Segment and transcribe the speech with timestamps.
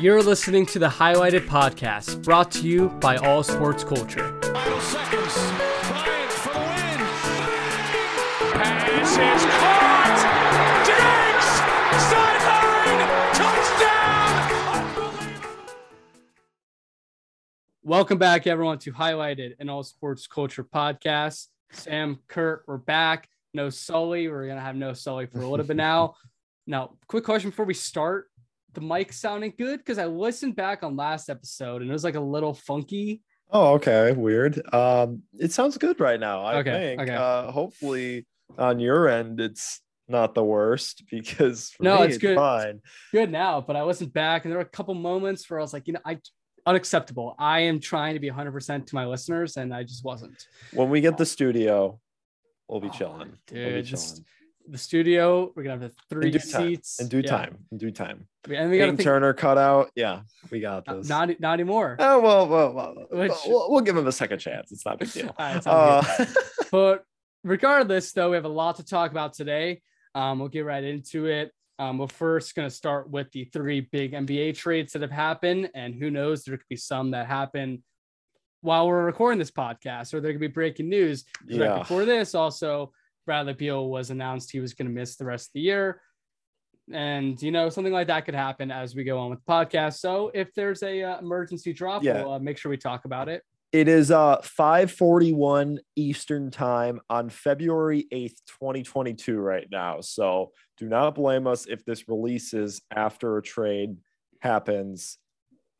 [0.00, 4.36] You're listening to the Highlighted Podcast, brought to you by All Sports Culture.
[4.42, 5.34] Final seconds.
[5.88, 6.98] Bryant for the win.
[8.52, 10.18] Pass is caught.
[10.84, 11.48] Diggs.
[12.10, 13.00] Sideline.
[13.34, 14.40] Touchdown.
[17.84, 21.46] Welcome back, everyone, to Highlighted and All Sports Culture Podcast.
[21.70, 23.28] Sam, Kurt, we're back.
[23.54, 24.26] No Sully.
[24.28, 26.16] We're gonna have no Sully for a little bit now.
[26.66, 28.30] Now, quick question before we start:
[28.74, 29.78] the mic sounding good?
[29.78, 33.22] Because I listened back on last episode and it was like a little funky.
[33.50, 34.12] Oh, okay.
[34.12, 34.60] Weird.
[34.74, 36.42] Um, it sounds good right now.
[36.42, 37.02] I Okay, think.
[37.02, 37.14] okay.
[37.14, 38.26] Uh, hopefully
[38.58, 42.36] on your end, it's not the worst because for No, me, it's good.
[42.36, 42.80] Fine.
[43.12, 45.72] Good now, but I listened back and there were a couple moments where I was
[45.72, 46.18] like, you know, I
[46.66, 47.34] unacceptable.
[47.38, 50.46] I am trying to be 100% to my listeners and I just wasn't.
[50.72, 52.00] When we get the studio,
[52.68, 53.18] we'll be Oh, chilling.
[53.52, 54.24] We'll be dude, chilling.
[54.66, 56.62] The studio, we're gonna have the three In due time.
[56.68, 57.30] seats In due Yeah.
[57.30, 57.58] time.
[57.70, 58.26] In due time.
[58.48, 59.90] And we Peyton think Turner cutout.
[59.94, 61.06] Yeah, we got this.
[61.08, 61.96] not not anymore.
[61.98, 64.72] oh well, well, well, Which- we'll, we'll give him a second chance.
[64.72, 65.34] It's not a big deal.
[65.38, 65.66] Right.
[65.66, 66.02] Uh,
[66.72, 67.04] But
[67.44, 69.82] regardless, though, we have a lot to talk about today.
[70.14, 71.52] Um, we'll get right into it.
[71.78, 75.70] Um, we're first going to start with the three big NBA trades that have happened,
[75.74, 77.82] and who knows, there could be some that happen
[78.62, 81.24] while we're recording this podcast, or there could be breaking news.
[81.48, 82.92] 'Cause right before this, also
[83.26, 86.00] Bradley Beal was announced he was going to miss the rest of the year,
[86.92, 89.94] and you know something like that could happen as we go on with the podcast.
[89.98, 92.22] So if there's a uh, emergency drop, Yeah.
[92.22, 93.42] we'll uh, make sure we talk about it.
[93.72, 100.00] It is uh 541 Eastern time on February 8th, 2022, right now.
[100.00, 103.96] So do not blame us if this releases after a trade
[104.42, 105.18] happens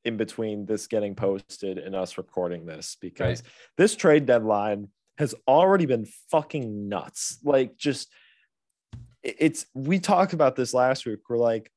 [0.05, 3.42] in between this getting posted and us recording this because
[3.78, 7.39] this trade deadline has already been fucking nuts.
[7.45, 8.11] Like just
[9.23, 11.21] it's we talked about this last week.
[11.29, 11.71] We're like,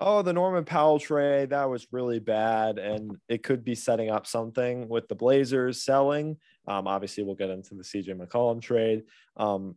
[0.00, 2.78] oh, the Norman Powell trade, that was really bad.
[2.78, 6.36] And it could be setting up something with the Blazers selling.
[6.66, 9.04] Um, obviously, we'll get into the CJ McCollum trade.
[9.36, 9.76] Um,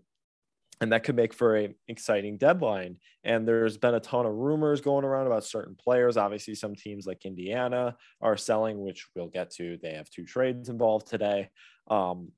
[0.81, 2.97] and that could make for an exciting deadline.
[3.23, 6.17] And there's been a ton of rumors going around about certain players.
[6.17, 9.77] Obviously, some teams like Indiana are selling, which we'll get to.
[9.81, 11.49] They have two trades involved today.
[11.87, 12.31] Um,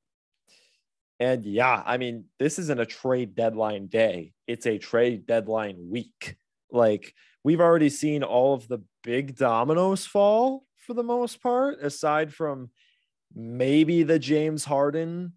[1.19, 6.35] and yeah, I mean, this isn't a trade deadline day, it's a trade deadline week.
[6.71, 7.13] Like,
[7.43, 12.69] we've already seen all of the big dominoes fall for the most part, aside from
[13.33, 15.33] maybe the James Harden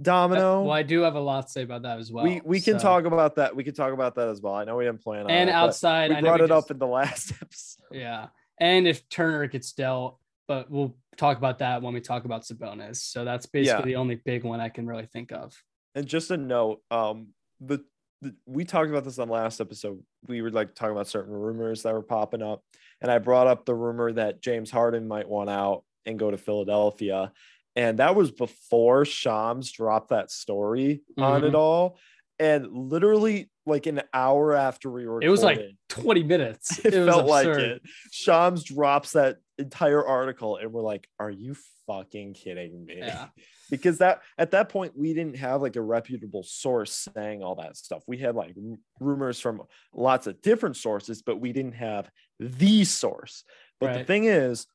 [0.00, 0.60] domino.
[0.60, 2.24] Uh, well, I do have a lot to say about that as well.
[2.24, 3.54] we we can so- talk about that.
[3.56, 4.54] We can talk about that as well.
[4.54, 6.10] I know we didn't plan on and it, outside.
[6.10, 7.84] We I know brought we it just- up in the last episode.
[7.92, 8.26] Yeah.
[8.58, 10.18] And if Turner gets dealt,
[10.48, 12.96] but we'll talk about that when we talk about Sabonis.
[12.96, 13.96] So that's basically Yeah.
[13.96, 15.54] the only big one I can really think of.
[15.94, 17.28] And just a note, um,
[17.60, 17.84] the,
[18.22, 20.02] the we talked about this on last episode.
[20.26, 22.62] We were like talking about certain rumors that were popping up,
[23.00, 26.36] and I brought up the rumor that James Harden might want out and go to
[26.38, 27.32] Philadelphia,
[27.74, 31.48] and that was before Shams dropped that story on Mhm.
[31.48, 31.98] it all,
[32.38, 36.78] and literally like an hour after we were, It was like 20 minutes.
[36.84, 37.82] it, It, was felt like it.
[38.12, 43.26] Shams drops that entire article, and we're like, "Are you fucking kidding me?" Yeah.
[43.70, 47.76] because that at that point we didn't have like a reputable source saying all that
[47.76, 48.02] stuff.
[48.06, 52.84] We had like r- rumors from lots of different sources, but we didn't have the
[52.84, 53.44] source.
[53.80, 54.66] But the thing is,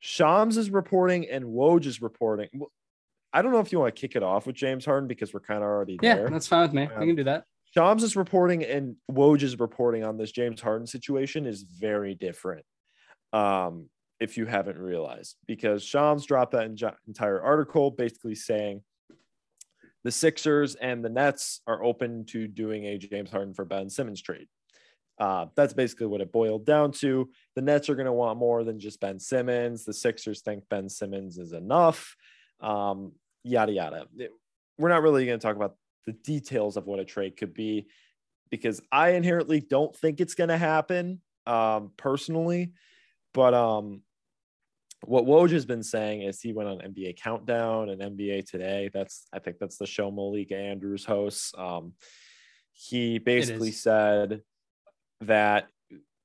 [0.00, 2.48] Shams is reporting and Woj is reporting.
[3.32, 5.40] I don't know if you want to kick it off with James Harden because we're
[5.40, 6.30] kind of already Yeah, there.
[6.30, 6.84] that's fine with me.
[6.84, 7.44] Um, we can do that.
[7.74, 12.64] Shams is reporting and Woj is reporting on this James Harden situation is very different.
[13.32, 13.90] Um,
[14.20, 18.82] if you haven't realized, because Shams dropped that en- entire article basically saying
[20.02, 24.22] the Sixers and the Nets are open to doing a James Harden for Ben Simmons
[24.22, 24.48] trade.
[25.20, 27.28] Uh, that's basically what it boiled down to.
[27.56, 29.84] The Nets are going to want more than just Ben Simmons.
[29.84, 32.16] The Sixers think Ben Simmons is enough.
[32.60, 33.12] Um,
[33.44, 34.06] yada yada.
[34.16, 34.32] It-
[34.78, 35.74] we're not really going to talk about
[36.06, 37.88] the details of what a trade could be
[38.50, 42.72] because I inherently don't think it's going to happen um, personally.
[43.34, 44.02] But um,
[45.04, 48.90] what Woj has been saying is he went on NBA Countdown and NBA Today.
[48.92, 51.52] That's I think that's the show Malik Andrews hosts.
[51.56, 51.92] Um,
[52.72, 54.42] he basically said
[55.22, 55.68] that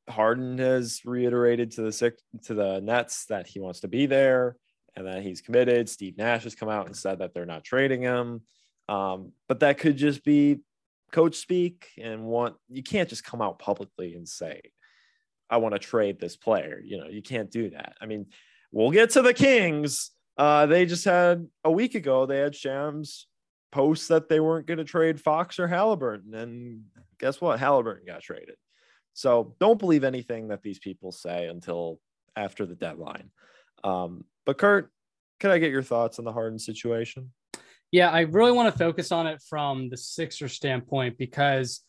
[0.09, 4.55] Harden has reiterated to the six to the Nets that he wants to be there
[4.95, 5.89] and that he's committed.
[5.89, 8.41] Steve Nash has come out and said that they're not trading him.
[8.89, 10.59] Um, but that could just be
[11.11, 14.61] coach speak and want you can't just come out publicly and say,
[15.49, 16.81] I want to trade this player.
[16.83, 17.93] You know, you can't do that.
[18.01, 18.27] I mean,
[18.71, 20.11] we'll get to the Kings.
[20.37, 23.27] Uh, they just had a week ago, they had Shams
[23.71, 26.33] post that they weren't going to trade Fox or Halliburton.
[26.33, 26.83] And
[27.19, 27.59] guess what?
[27.59, 28.55] Halliburton got traded.
[29.13, 31.99] So don't believe anything that these people say until
[32.35, 33.29] after the deadline.
[33.83, 34.91] Um, but Kurt,
[35.39, 37.31] can I get your thoughts on the Harden situation?
[37.91, 41.81] Yeah, I really want to focus on it from the Sixer standpoint because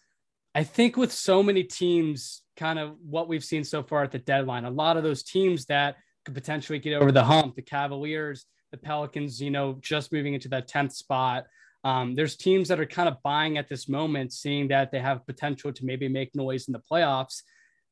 [0.55, 4.19] I think with so many teams, kind of what we've seen so far at the
[4.19, 8.47] deadline, a lot of those teams that could potentially get over the hump, the Cavaliers,
[8.71, 11.45] the Pelicans, you know, just moving into that 10th spot.
[11.85, 15.27] Um, there's teams that are kind of buying at this moment, seeing that they have
[15.27, 17.43] potential to maybe make noise in the playoffs.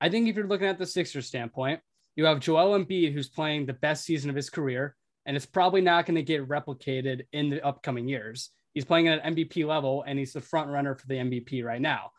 [0.00, 1.80] I think if you're looking at the Sixers standpoint,
[2.16, 5.80] you have Joel Embiid, who's playing the best season of his career, and it's probably
[5.80, 8.50] not going to get replicated in the upcoming years.
[8.74, 11.80] He's playing at an MVP level, and he's the front runner for the MVP right
[11.80, 12.10] now.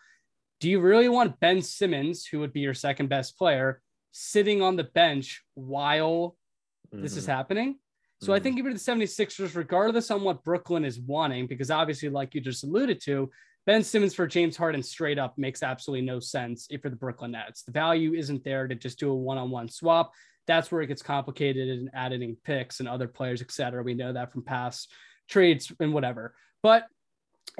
[0.60, 3.82] Do you really want Ben Simmons, who would be your second best player,
[4.12, 6.38] sitting on the bench while
[6.94, 7.04] mm-hmm.
[7.04, 7.32] this is mm-hmm.
[7.32, 7.80] happening?
[8.22, 8.34] So mm-hmm.
[8.34, 12.42] I think you're the 76ers, regardless on what Brooklyn is wanting, because obviously, like you
[12.42, 13.30] just alluded to,
[13.66, 17.32] Ben Simmons for James Harden straight up makes absolutely no sense if you're the Brooklyn
[17.32, 17.64] Nets.
[17.64, 20.12] The value isn't there to just do a one-on-one swap.
[20.48, 23.82] That's where it gets complicated and adding picks and other players, et cetera.
[23.82, 24.92] We know that from past
[25.30, 26.36] trades and whatever.
[26.62, 26.86] But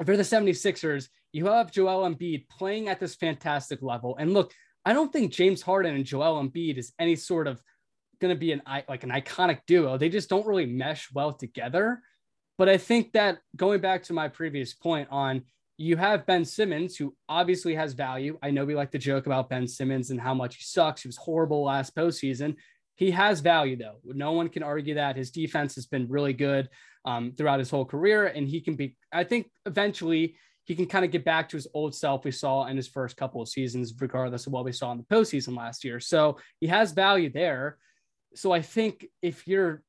[0.04, 4.16] for the 76ers, you have Joel Embiid playing at this fantastic level.
[4.18, 4.52] And look,
[4.84, 7.62] I don't think James Harden and Joel Embiid is any sort of
[8.20, 9.96] going to be an like an iconic duo.
[9.96, 12.02] They just don't really mesh well together.
[12.58, 15.42] But I think that going back to my previous point on
[15.76, 18.38] you have Ben Simmons, who obviously has value.
[18.42, 21.02] I know we like to joke about Ben Simmons and how much he sucks.
[21.02, 22.54] He was horrible last postseason.
[22.96, 23.98] He has value, though.
[24.04, 25.16] No one can argue that.
[25.16, 26.68] His defense has been really good
[27.04, 28.26] um, throughout his whole career.
[28.26, 31.66] And he can be, I think, eventually he can kind of get back to his
[31.74, 34.92] old self we saw in his first couple of seasons, regardless of what we saw
[34.92, 35.98] in the postseason last year.
[35.98, 37.78] So he has value there.
[38.34, 39.82] So I think if you're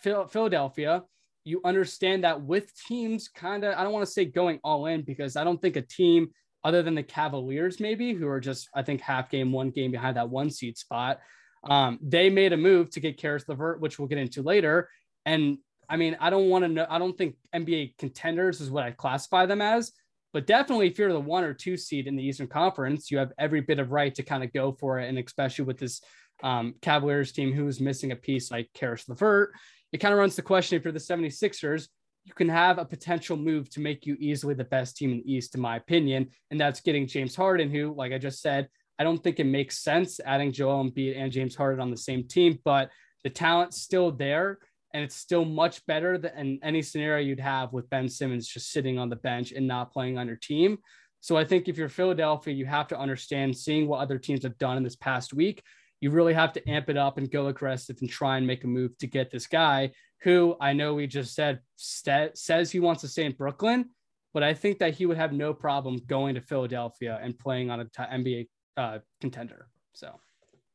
[0.00, 1.04] Philadelphia,
[1.48, 5.02] you understand that with teams kind of, I don't want to say going all in
[5.02, 6.28] because I don't think a team
[6.62, 10.16] other than the Cavaliers, maybe who are just, I think, half game, one game behind
[10.16, 11.20] that one seed spot.
[11.64, 14.90] Um, they made a move to get Caris LeVert, which we'll get into later.
[15.24, 15.58] And
[15.88, 18.90] I mean, I don't want to know, I don't think NBA contenders is what I
[18.90, 19.92] classify them as,
[20.34, 23.32] but definitely if you're the one or two seed in the Eastern Conference, you have
[23.38, 25.08] every bit of right to kind of go for it.
[25.08, 26.02] And especially with this
[26.42, 29.52] um, Cavaliers team who's missing a piece like Caris LeVert,
[29.92, 31.88] it kind of runs the question if you're the 76ers,
[32.24, 35.32] you can have a potential move to make you easily the best team in the
[35.32, 36.28] East, in my opinion.
[36.50, 38.68] And that's getting James Harden, who, like I just said,
[38.98, 42.26] I don't think it makes sense adding Joel Embiid and James Harden on the same
[42.26, 42.90] team, but
[43.24, 44.58] the talent's still there.
[44.94, 48.98] And it's still much better than any scenario you'd have with Ben Simmons just sitting
[48.98, 50.78] on the bench and not playing on your team.
[51.20, 54.56] So I think if you're Philadelphia, you have to understand seeing what other teams have
[54.56, 55.62] done in this past week
[56.00, 58.66] you really have to amp it up and go aggressive and try and make a
[58.66, 59.90] move to get this guy
[60.22, 63.90] who I know we just said st- says he wants to stay in Brooklyn,
[64.34, 67.80] but I think that he would have no problem going to Philadelphia and playing on
[67.80, 69.68] a t- NBA uh, contender.
[69.92, 70.12] So,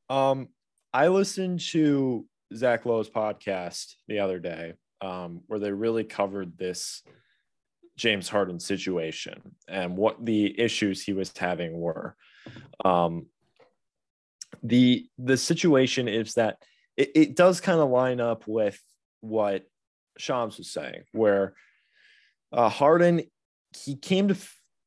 [0.10, 0.50] um,
[0.94, 2.26] I listened to
[2.56, 7.04] Zach Lowe's podcast the other day um, where they really covered this
[7.98, 12.16] James Harden situation and what the issues he was having were.
[12.84, 13.28] Um,
[14.62, 16.58] the the situation is that
[16.98, 18.80] it, it does kind of line up with
[19.22, 19.64] what
[20.18, 21.56] Shams was saying, where
[22.52, 23.24] uh, Harden
[23.84, 24.38] he came to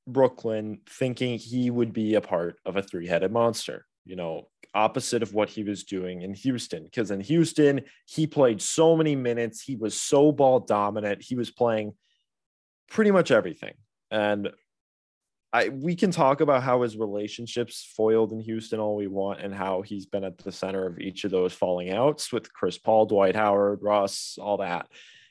[0.07, 5.35] Brooklyn thinking he would be a part of a three-headed monster, you know, opposite of
[5.35, 6.85] what he was doing in Houston.
[6.85, 11.51] Because in Houston, he played so many minutes, he was so ball dominant, he was
[11.51, 11.95] playing
[12.89, 13.75] pretty much everything.
[14.13, 14.51] And
[15.53, 19.55] I we can talk about how his relationships foiled in Houston all we want and
[19.55, 23.07] how he's been at the center of each of those falling outs with Chris Paul,
[23.07, 24.89] Dwight Howard, Russ, all that.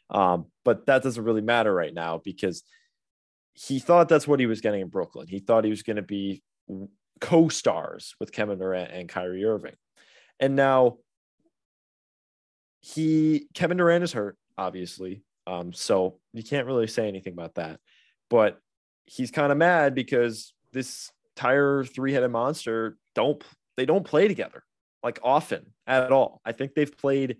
[0.10, 2.64] Um, but that doesn't really matter right now because
[3.54, 5.28] he thought that's what he was getting in Brooklyn.
[5.28, 6.44] He thought he was going to be
[7.22, 9.76] co-stars with Kevin Durant and Kyrie Irving.
[10.40, 10.98] And now
[12.82, 15.24] he Kevin Durant is hurt, obviously.
[15.48, 17.80] Um, so you can't really say anything about that.
[18.30, 18.60] But
[19.06, 23.44] he's kind of mad because this tire three-headed monster don't
[23.78, 24.64] they don't play together
[25.04, 26.42] like often at all.
[26.46, 27.38] I think they've played.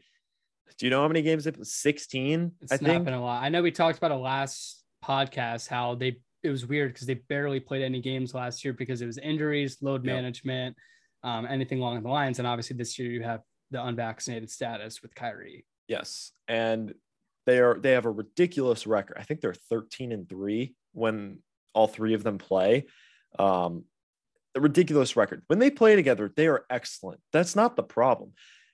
[0.78, 2.52] Do you know how many games they've 16?
[2.62, 3.06] It's I think.
[3.06, 3.44] been a lot.
[3.44, 7.16] I know we talked about a last podcast how they it was weird because they
[7.16, 10.16] barely played any games last year because it was injuries, load yep.
[10.16, 10.76] management,
[11.24, 12.38] um, anything along the lines.
[12.40, 13.42] And obviously this year you have
[13.72, 15.66] the unvaccinated status with Kyrie.
[15.88, 16.32] Yes.
[16.48, 16.94] And
[17.46, 19.18] they are they have a ridiculous record.
[19.20, 21.40] I think they're 13 and 3 when
[21.76, 22.88] all three of them play.
[23.38, 23.84] Um,
[24.56, 25.44] a ridiculous record.
[25.48, 27.20] When they play together, they are excellent.
[27.34, 28.32] That's not the problem.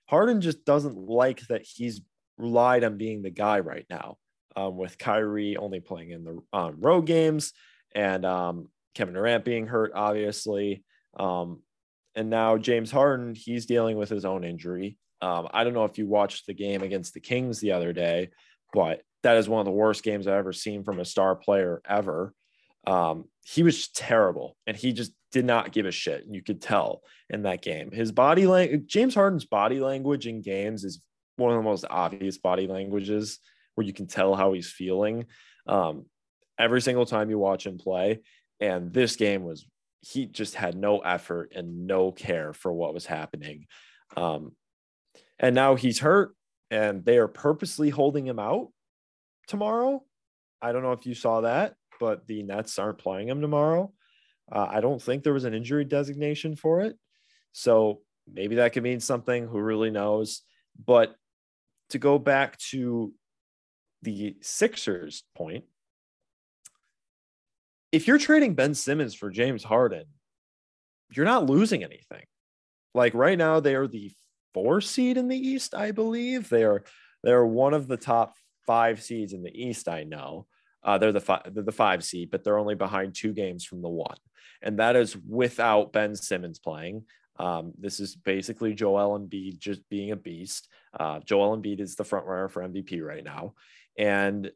[0.07, 2.01] Harden just doesn't like that he's
[2.37, 4.17] relied on being the guy right now,
[4.55, 7.53] um, with Kyrie only playing in the um, road games
[7.95, 10.83] and um, Kevin Durant being hurt, obviously.
[11.17, 11.61] Um,
[12.15, 14.97] and now James Harden, he's dealing with his own injury.
[15.21, 18.29] Um, I don't know if you watched the game against the Kings the other day,
[18.73, 21.81] but that is one of the worst games I've ever seen from a star player
[21.87, 22.33] ever.
[22.87, 26.25] Um, he was terrible and he just did not give a shit.
[26.29, 27.91] You could tell in that game.
[27.91, 31.01] His body language, James Harden's body language in games is
[31.37, 33.39] one of the most obvious body languages
[33.75, 35.25] where you can tell how he's feeling
[35.67, 36.05] um,
[36.59, 38.21] every single time you watch him play.
[38.59, 39.65] And this game was,
[40.01, 43.67] he just had no effort and no care for what was happening.
[44.17, 44.55] Um,
[45.39, 46.35] and now he's hurt
[46.69, 48.69] and they are purposely holding him out
[49.47, 50.03] tomorrow.
[50.61, 53.93] I don't know if you saw that, but the Nets aren't playing him tomorrow.
[54.51, 56.97] Uh, I don't think there was an injury designation for it.
[57.53, 59.45] So maybe that could mean something.
[59.45, 60.41] Who really knows?
[60.83, 61.15] But
[61.91, 63.13] to go back to
[64.01, 65.65] the Sixers point,
[67.91, 70.05] if you're trading Ben Simmons for James Harden,
[71.13, 72.25] you're not losing anything.
[72.95, 74.11] Like right now, they are the
[74.55, 76.49] four seed in the East, I believe.
[76.49, 76.83] They are
[77.23, 78.33] they're one of the top
[78.65, 79.87] five seeds in the East.
[79.87, 80.47] I know
[80.83, 83.81] uh, they're the five, they're the five seed, but they're only behind two games from
[83.81, 84.17] the one,
[84.61, 87.03] and that is without Ben Simmons playing.
[87.37, 90.67] Um, this is basically Joel Embiid just being a beast.
[90.97, 93.53] Uh, Joel Embiid is the front runner for MVP right now,
[93.97, 94.51] and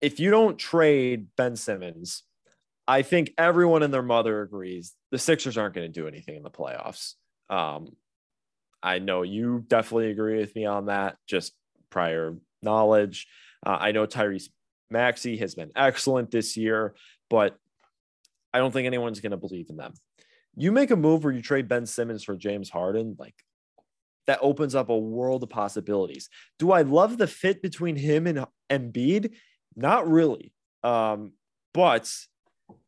[0.00, 2.22] if you don't trade Ben Simmons,
[2.88, 6.42] I think everyone and their mother agrees the Sixers aren't going to do anything in
[6.42, 7.14] the playoffs.
[7.48, 7.96] Um,
[8.82, 11.52] I know you definitely agree with me on that, just
[11.90, 13.26] prior knowledge.
[13.64, 14.48] Uh, I know Tyrese
[14.90, 16.94] Maxey has been excellent this year,
[17.28, 17.56] but
[18.52, 19.94] I don't think anyone's going to believe in them.
[20.56, 23.34] You make a move where you trade Ben Simmons for James Harden, like
[24.26, 26.28] that opens up a world of possibilities.
[26.58, 29.34] Do I love the fit between him and Embiid?
[29.76, 30.52] Not really.
[30.82, 31.32] Um,
[31.72, 32.12] but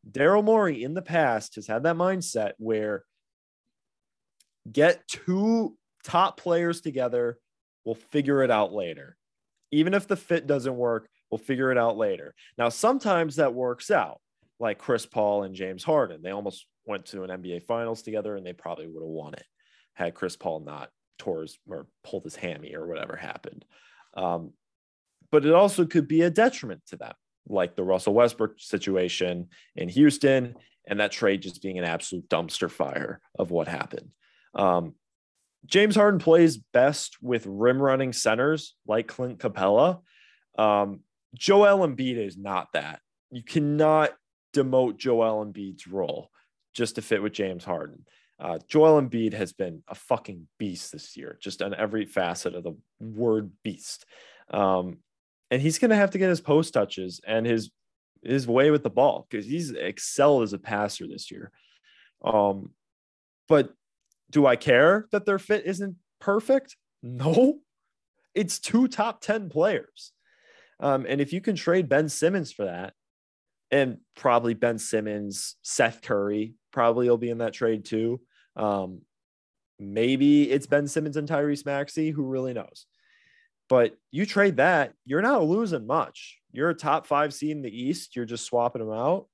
[0.09, 3.03] Daryl Morey in the past has had that mindset where
[4.69, 7.37] get two top players together.
[7.85, 9.17] We'll figure it out later.
[9.71, 12.35] Even if the fit doesn't work, we'll figure it out later.
[12.59, 14.21] Now, sometimes that works out,
[14.59, 16.21] like Chris Paul and James Harden.
[16.21, 19.45] They almost went to an NBA finals together and they probably would have won it
[19.93, 23.65] had Chris Paul not tore his or pulled his hammy or whatever happened.
[24.15, 24.53] Um,
[25.31, 27.13] but it also could be a detriment to them,
[27.47, 30.55] like the Russell Westbrook situation in Houston
[30.87, 34.09] and that trade just being an absolute dumpster fire of what happened.
[34.53, 34.93] Um,
[35.65, 40.01] James Harden plays best with rim running centers like Clint Capela.
[40.57, 40.99] Um,
[41.35, 42.99] Joel Embiid is not that.
[43.31, 44.11] You cannot
[44.55, 46.29] demote Joel Embiid's role
[46.73, 48.05] just to fit with James Harden.
[48.39, 52.63] Uh, Joel Embiid has been a fucking beast this year, just on every facet of
[52.63, 54.05] the word beast.
[54.49, 54.97] Um,
[55.49, 57.71] and he's going to have to get his post touches and his
[58.23, 61.51] his way with the ball because he's excelled as a passer this year.
[62.23, 62.71] Um,
[63.47, 63.73] but
[64.29, 66.77] do I care that their fit isn't perfect?
[67.01, 67.59] No,
[68.33, 70.13] it's two top 10 players.
[70.79, 72.93] Um, and if you can trade Ben Simmons for that,
[73.71, 78.21] and probably Ben Simmons, Seth Curry probably will be in that trade too.
[78.55, 79.01] Um,
[79.79, 82.85] maybe it's Ben Simmons and Tyrese Maxey, who really knows.
[83.69, 86.37] But you trade that, you're not losing much.
[86.51, 88.15] You're a top five seed in the East.
[88.15, 89.27] You're just swapping them out.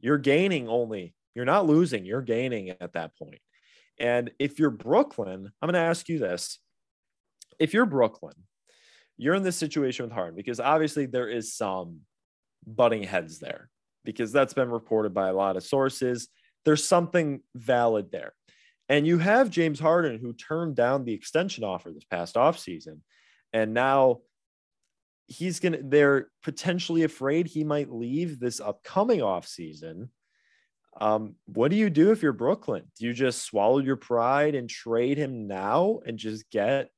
[0.00, 1.14] You're gaining only.
[1.34, 2.06] You're not losing.
[2.06, 3.40] You're gaining at that point.
[3.98, 6.58] And if you're Brooklyn, I'm going to ask you this.
[7.58, 8.34] If you're Brooklyn,
[9.16, 12.00] you're in this situation with Harden because obviously there is some
[12.66, 13.68] butting heads there
[14.04, 16.28] because that's been reported by a lot of sources.
[16.64, 18.32] There's something valid there.
[18.88, 23.00] And you have James Harden who turned down the extension offer this past offseason.
[23.52, 24.20] And now
[25.26, 30.08] he's going to, they're potentially afraid he might leave this upcoming offseason
[31.00, 32.84] um, what do you do if you're Brooklyn?
[32.98, 36.90] Do you just swallow your pride and trade him now and just get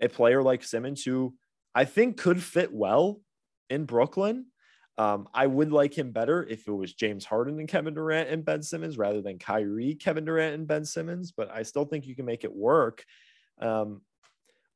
[0.00, 1.34] a player like Simmons who
[1.78, 3.20] I think could fit well
[3.70, 4.46] in Brooklyn?
[4.98, 8.44] Um, I would like him better if it was James Harden and Kevin Durant and
[8.44, 12.16] Ben Simmons rather than Kyrie, Kevin Durant and Ben Simmons, but I still think you
[12.16, 13.04] can make it work.
[13.60, 14.00] Um,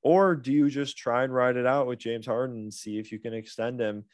[0.01, 3.11] or do you just try and ride it out with James Harden and see if
[3.11, 4.05] you can extend him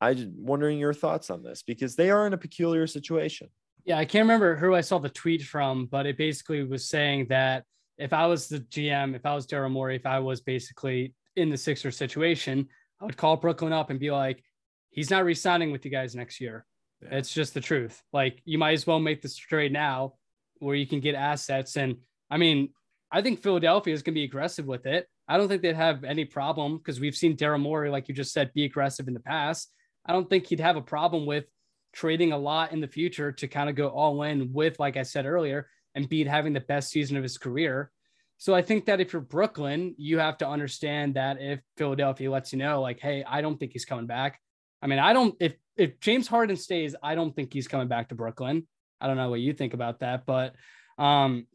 [0.00, 3.48] I'm wondering your thoughts on this because they are in a peculiar situation.
[3.84, 7.26] Yeah, I can't remember who I saw the tweet from, but it basically was saying
[7.28, 7.64] that
[7.98, 11.50] if I was the GM, if I was Daryl Morey, if I was basically in
[11.50, 12.68] the Sixer situation,
[13.00, 14.42] I would call Brooklyn up and be like,
[14.90, 16.66] he's not resigning with you guys next year.
[17.02, 17.18] Yeah.
[17.18, 18.02] It's just the truth.
[18.12, 20.14] Like you might as well make this trade now
[20.58, 21.76] where you can get assets.
[21.76, 21.96] And
[22.30, 22.70] I mean,
[23.10, 25.06] I think Philadelphia is going to be aggressive with it.
[25.28, 28.32] I don't think they'd have any problem because we've seen Daryl Morey, like you just
[28.32, 29.70] said, be aggressive in the past.
[30.04, 31.44] I don't think he'd have a problem with
[31.92, 35.02] trading a lot in the future to kind of go all in with, like I
[35.02, 37.90] said earlier, and Embiid having the best season of his career.
[38.38, 42.52] So I think that if you're Brooklyn, you have to understand that if Philadelphia lets
[42.52, 44.40] you know, like, hey, I don't think he's coming back.
[44.80, 48.08] I mean, I don't if if James Harden stays, I don't think he's coming back
[48.08, 48.66] to Brooklyn.
[49.00, 50.54] I don't know what you think about that, but
[50.98, 51.46] um,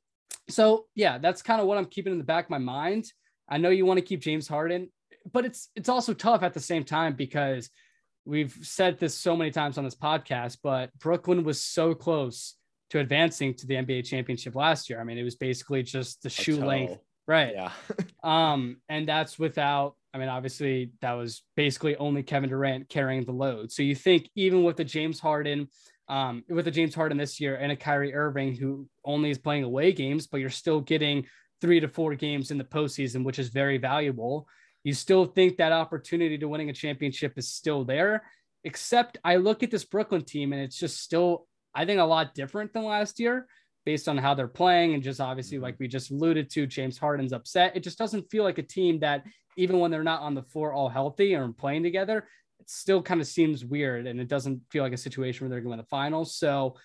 [0.50, 3.06] so yeah, that's kind of what I'm keeping in the back of my mind.
[3.48, 4.90] I know you want to keep James Harden,
[5.32, 7.70] but it's it's also tough at the same time because
[8.25, 12.56] we've said this so many times on this podcast, but Brooklyn was so close
[12.94, 15.02] to advancing to the NBA championship last year.
[15.02, 17.54] I mean, it was basically just the shoe length, right?
[17.54, 17.72] Yeah.
[18.24, 23.34] Um, and that's without, I mean, obviously that was basically only Kevin Durant carrying the
[23.34, 23.70] load.
[23.70, 25.68] So you think even with the James Harden,
[26.08, 29.66] um, with the James Harden this year and a Kyrie Irving who only is playing
[29.66, 31.26] away games, but you're still getting
[31.60, 34.48] three to four games in the postseason, which is very valuable.
[34.86, 38.24] You still think that opportunity to winning a championship is still there.
[38.64, 42.34] Except I look at this Brooklyn team and it's just still, I think, a lot
[42.34, 43.48] different than last year
[43.86, 44.94] based on how they're playing.
[44.94, 45.63] And just obviously, mm-hmm.
[45.63, 47.75] like we just alluded to, James Harden's upset.
[47.75, 49.25] It just doesn't feel like a team that,
[49.56, 52.27] even when they're not on the floor all healthy or playing together,
[52.60, 54.08] it still kind of seems weird.
[54.08, 56.36] And it doesn't feel like a situation where they're going to the finals.
[56.36, 56.75] So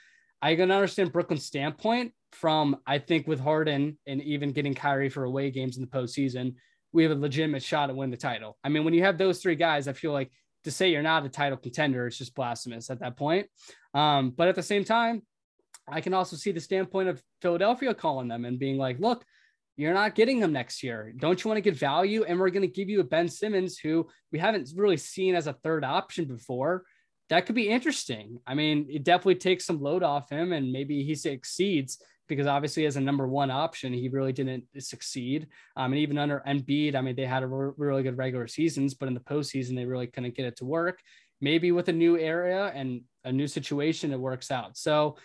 [0.42, 5.24] I can understand Brooklyn's standpoint from, I think, with Harden and even getting Kyrie for
[5.24, 6.56] away games in the postseason,
[6.92, 8.58] we have a legitimate shot at win the title.
[8.62, 10.30] I mean, when you have those three guys, I feel like
[10.64, 13.46] to say you're not a title contender is just blasphemous at that point.
[13.94, 15.22] Um, but at the same time,
[15.86, 19.24] I can also see the standpoint of Philadelphia calling them and being like, look,
[19.76, 21.14] you're not getting them next year.
[21.16, 22.24] Don't you want to get value?
[22.24, 25.46] And we're going to give you a Ben Simmons who we haven't really seen as
[25.46, 26.84] a third option before.
[27.28, 28.40] That could be interesting.
[28.46, 32.86] I mean, it definitely takes some load off him and maybe he succeeds because obviously
[32.86, 35.48] as a number one option, he really didn't succeed.
[35.76, 38.94] Um, and even under Embiid, I mean, they had a re- really good regular seasons,
[38.94, 41.00] but in the postseason, they really couldn't get it to work.
[41.40, 44.76] Maybe with a new area and a new situation, it works out.
[44.76, 45.16] So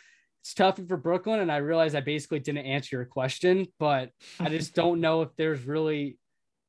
[0.42, 1.40] it's tough for Brooklyn.
[1.40, 5.30] And I realize I basically didn't answer your question, but I just don't know if
[5.38, 6.18] there's really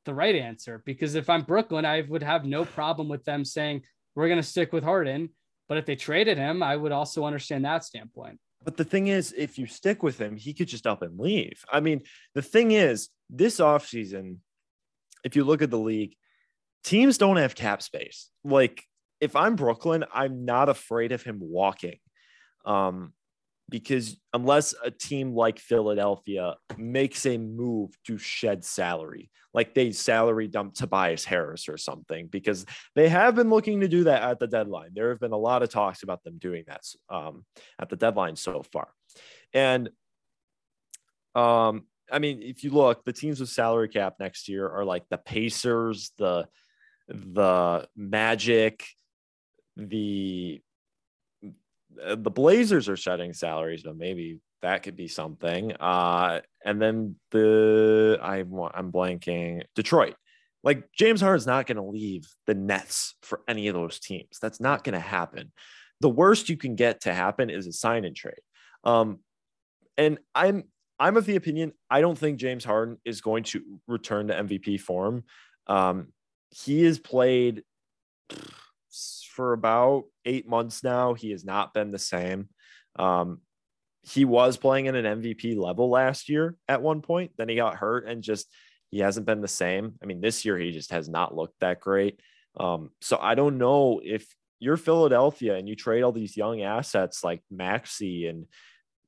[0.04, 3.82] the right answer because if I'm Brooklyn, I would have no problem with them saying
[4.14, 5.30] we're going to stick with Harden.
[5.68, 8.38] But if they traded him, I would also understand that standpoint.
[8.64, 11.64] But the thing is, if you stick with him, he could just up and leave.
[11.70, 12.02] I mean,
[12.34, 14.38] the thing is, this offseason,
[15.22, 16.16] if you look at the league,
[16.82, 18.30] teams don't have cap space.
[18.42, 18.84] Like,
[19.20, 21.98] if I'm Brooklyn, I'm not afraid of him walking.
[22.64, 23.12] Um,
[23.70, 30.48] because unless a team like Philadelphia makes a move to shed salary, like they salary
[30.48, 34.46] dump Tobias Harris or something, because they have been looking to do that at the
[34.46, 34.90] deadline.
[34.94, 37.44] There have been a lot of talks about them doing that um,
[37.78, 38.88] at the deadline so far.
[39.52, 39.88] And
[41.34, 45.04] um, I mean, if you look, the teams with salary cap next year are like
[45.08, 46.46] the Pacers, the
[47.08, 48.84] the Magic,
[49.76, 50.60] the
[52.17, 55.73] the Blazers are shedding salaries, but maybe that could be something.
[55.73, 60.15] Uh, and then the I want I'm blanking Detroit.
[60.63, 64.39] Like James Harden's not going to leave the Nets for any of those teams.
[64.41, 65.52] That's not going to happen.
[66.00, 68.41] The worst you can get to happen is a sign and trade.
[68.83, 69.19] Um,
[69.99, 70.65] and I'm
[70.99, 74.80] I'm of the opinion I don't think James Harden is going to return to MVP
[74.80, 75.25] form.
[75.67, 76.09] Um,
[76.50, 77.63] he has played
[79.35, 81.15] for about eight months now.
[81.15, 82.49] He has not been the same.
[82.97, 83.41] Um,
[84.02, 87.32] he was playing at an MVP level last year at one point.
[87.37, 88.49] Then he got hurt and just
[88.91, 89.95] he hasn't been the same.
[90.02, 92.21] I mean, this year he just has not looked that great.
[92.56, 94.26] Um, so I don't know if
[94.60, 98.47] you're Philadelphia and you trade all these young assets like Maxey and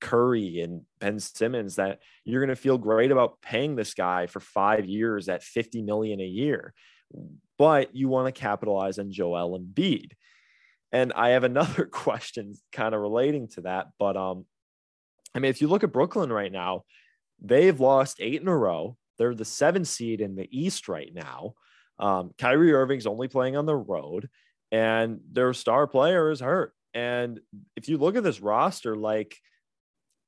[0.01, 4.41] Curry and Ben Simmons that you're going to feel great about paying this guy for
[4.41, 6.75] five years at 50 million a year.
[7.59, 10.13] But you want to capitalize on Joel Embiid.
[10.93, 13.89] And I have another question kind of relating to that.
[13.99, 14.47] But um,
[15.35, 16.85] I mean, if you look at Brooklyn right now,
[17.41, 18.97] they've lost eight in a row.
[19.19, 21.55] They're the seven seed in the East right now.
[21.99, 24.29] Um, Kyrie Irving's only playing on the road,
[24.71, 26.73] and their star player is hurt.
[26.93, 27.41] And
[27.77, 29.37] if you look at this roster, like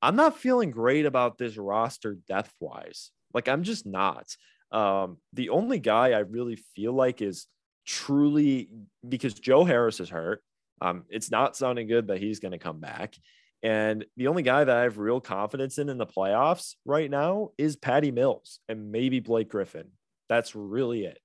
[0.00, 3.10] I'm not feeling great about this roster depth wise.
[3.34, 4.26] Like I'm just not.
[4.70, 7.46] Um, the only guy I really feel like is
[7.86, 8.68] truly
[9.06, 10.42] because Joe Harris is hurt.
[10.80, 13.16] Um, it's not sounding good that he's going to come back.
[13.62, 17.50] And the only guy that I have real confidence in in the playoffs right now
[17.58, 19.88] is Patty Mills and maybe Blake Griffin.
[20.28, 21.18] That's really it.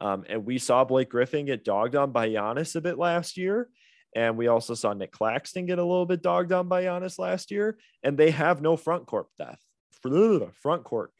[0.00, 3.68] Um, and we saw Blake Griffin get dogged on by Giannis a bit last year.
[4.14, 7.50] And we also saw Nic Claxton get a little bit dogged on by Giannis last
[7.50, 7.78] year.
[8.02, 9.62] And they have no front court depth,
[10.62, 11.12] front court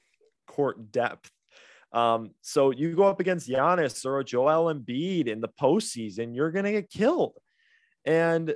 [0.47, 1.31] court depth.
[1.93, 6.65] Um, so you go up against Giannis or Joel Embiid in the postseason, you're going
[6.65, 7.39] to get killed.
[8.07, 8.55] And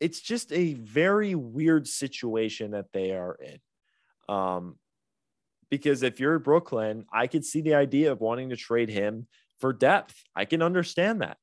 [0.00, 4.34] it's just a very weird situation that they are in.
[4.34, 4.76] Um,
[5.70, 9.26] because if you're Brooklyn, I could see the idea of wanting to trade him
[9.58, 10.14] for depth.
[10.34, 11.38] I can understand that.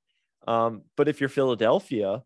[0.48, 2.24] Um, but if you're Philadelphia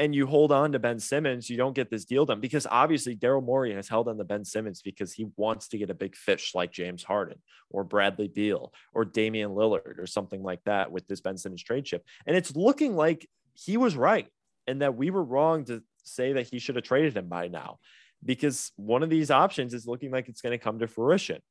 [0.00, 3.14] and you hold on to Ben Simmons, you don't get this deal done because obviously
[3.14, 6.16] Daryl Morey has held on to Ben Simmons because he wants to get a big
[6.16, 7.36] fish like James Harden
[7.68, 11.84] or Bradley Beal or Damian Lillard or something like that with this Ben Simmons trade
[11.84, 12.02] chip.
[12.26, 14.26] And it's looking like he was right
[14.66, 17.78] and that we were wrong to say that he should have traded him by now
[18.24, 21.42] because one of these options is looking like it's going to come to fruition.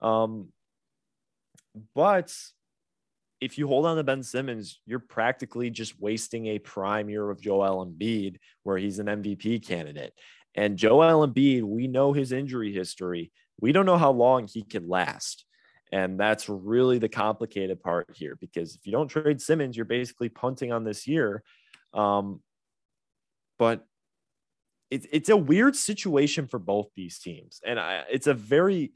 [0.00, 0.52] Um,
[1.92, 2.32] but
[3.40, 7.40] if you hold on to Ben Simmons, you're practically just wasting a prime year of
[7.40, 10.14] Joel Embiid where he's an MVP candidate.
[10.54, 13.30] And Joel Embiid, we know his injury history.
[13.60, 15.44] We don't know how long he can last.
[15.92, 20.28] And that's really the complicated part here because if you don't trade Simmons, you're basically
[20.28, 21.42] punting on this year.
[21.94, 22.40] Um,
[23.58, 23.86] but
[24.90, 28.92] it's it's a weird situation for both these teams, and I, it's a very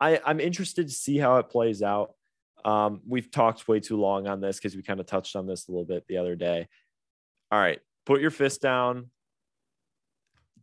[0.00, 2.14] I, I'm interested to see how it plays out.
[2.64, 5.68] Um, we've talked way too long on this because we kind of touched on this
[5.68, 6.68] a little bit the other day.
[7.50, 9.10] All right, put your fist down.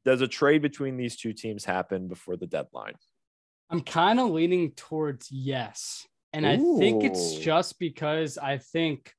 [0.05, 2.93] Does a trade between these two teams happen before the deadline?
[3.69, 6.07] I'm kind of leaning towards yes.
[6.33, 9.11] And I think it's just because I think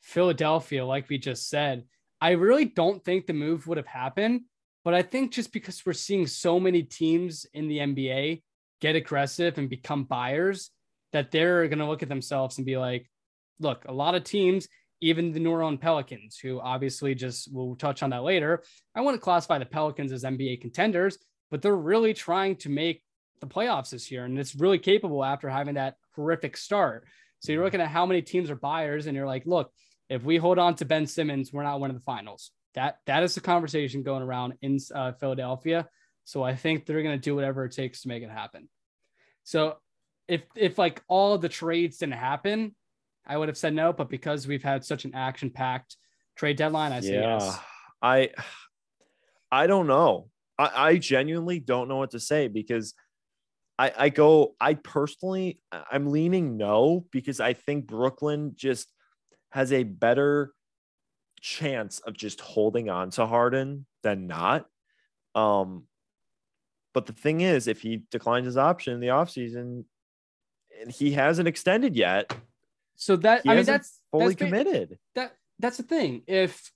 [0.00, 1.84] Philadelphia, like we just said,
[2.20, 4.42] I really don't think the move would have happened.
[4.84, 8.42] But I think just because we're seeing so many teams in the NBA
[8.80, 10.70] get aggressive and become buyers,
[11.12, 13.08] that they're going to look at themselves and be like,
[13.60, 14.68] look, a lot of teams,
[15.00, 18.62] even the New Orleans Pelicans, who obviously just we'll touch on that later.
[18.94, 21.18] I want to classify the Pelicans as NBA contenders,
[21.50, 23.02] but they're really trying to make
[23.40, 24.24] the playoffs this year.
[24.24, 27.06] And it's really capable after having that horrific start.
[27.40, 29.72] So you're looking at how many teams are buyers, and you're like, look,
[30.08, 32.52] if we hold on to Ben Simmons, we're not one of the finals.
[32.74, 35.88] That that is the conversation going around in uh, Philadelphia.
[36.24, 38.68] So I think they're going to do whatever it takes to make it happen.
[39.42, 39.76] So
[40.28, 42.74] if if like all the trades didn't happen,
[43.26, 43.92] I would have said no.
[43.92, 45.96] But because we've had such an action packed
[46.36, 47.58] trade deadline, I say yes.
[48.00, 48.30] I
[49.50, 50.28] I don't know.
[50.58, 52.94] I, I genuinely don't know what to say because
[53.78, 58.88] I, I go, I personally I'm leaning no because I think Brooklyn just
[59.50, 60.52] has a better
[61.40, 64.66] chance of just holding on to Harden than not.
[65.34, 65.84] Um
[66.94, 69.84] but the thing is, if he declines his option in the offseason
[70.80, 72.34] and he hasn't extended yet,
[72.96, 74.98] So that he I mean that's fully that's committed.
[75.14, 76.22] that that's the thing.
[76.26, 76.72] If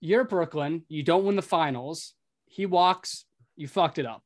[0.00, 2.14] you're Brooklyn, you don't win the finals,
[2.46, 3.24] he walks,
[3.56, 4.22] you fucked it up.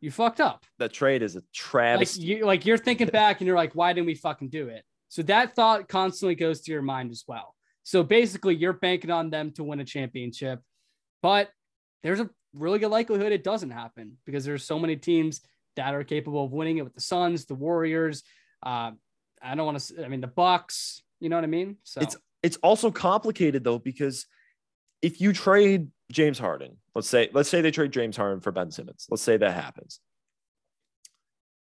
[0.00, 0.64] You fucked up.
[0.78, 2.22] That trade is a Like travesty.
[2.22, 4.84] you like you're thinking back and you're like, why didn't we fucking do it?
[5.08, 7.54] So that thought constantly goes to your mind as well.
[7.82, 10.60] So basically you're banking on them to win a championship,
[11.22, 11.50] but
[12.02, 15.40] there's a really good likelihood it doesn't happen because there's so many teams
[15.76, 18.22] that are capable of winning it with the Suns, the Warriors.
[18.62, 18.92] Uh,
[19.42, 20.04] I don't want to.
[20.04, 21.02] I mean, the Bucks.
[21.20, 21.76] You know what I mean?
[21.84, 24.26] So It's it's also complicated though because
[25.02, 28.70] if you trade James Harden, let's say let's say they trade James Harden for Ben
[28.70, 29.06] Simmons.
[29.10, 30.00] Let's say that happens.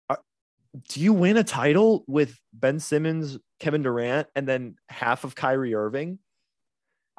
[0.10, 0.22] Are-
[0.90, 5.76] Do you win a title with Ben Simmons, Kevin Durant, and then half of Kyrie
[5.76, 6.20] Irving?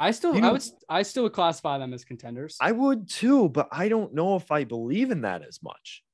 [0.01, 2.57] I still, You I would, I still would classify them as contenders.
[2.61, 6.05] I would too, but I don't know if I believe in that as much.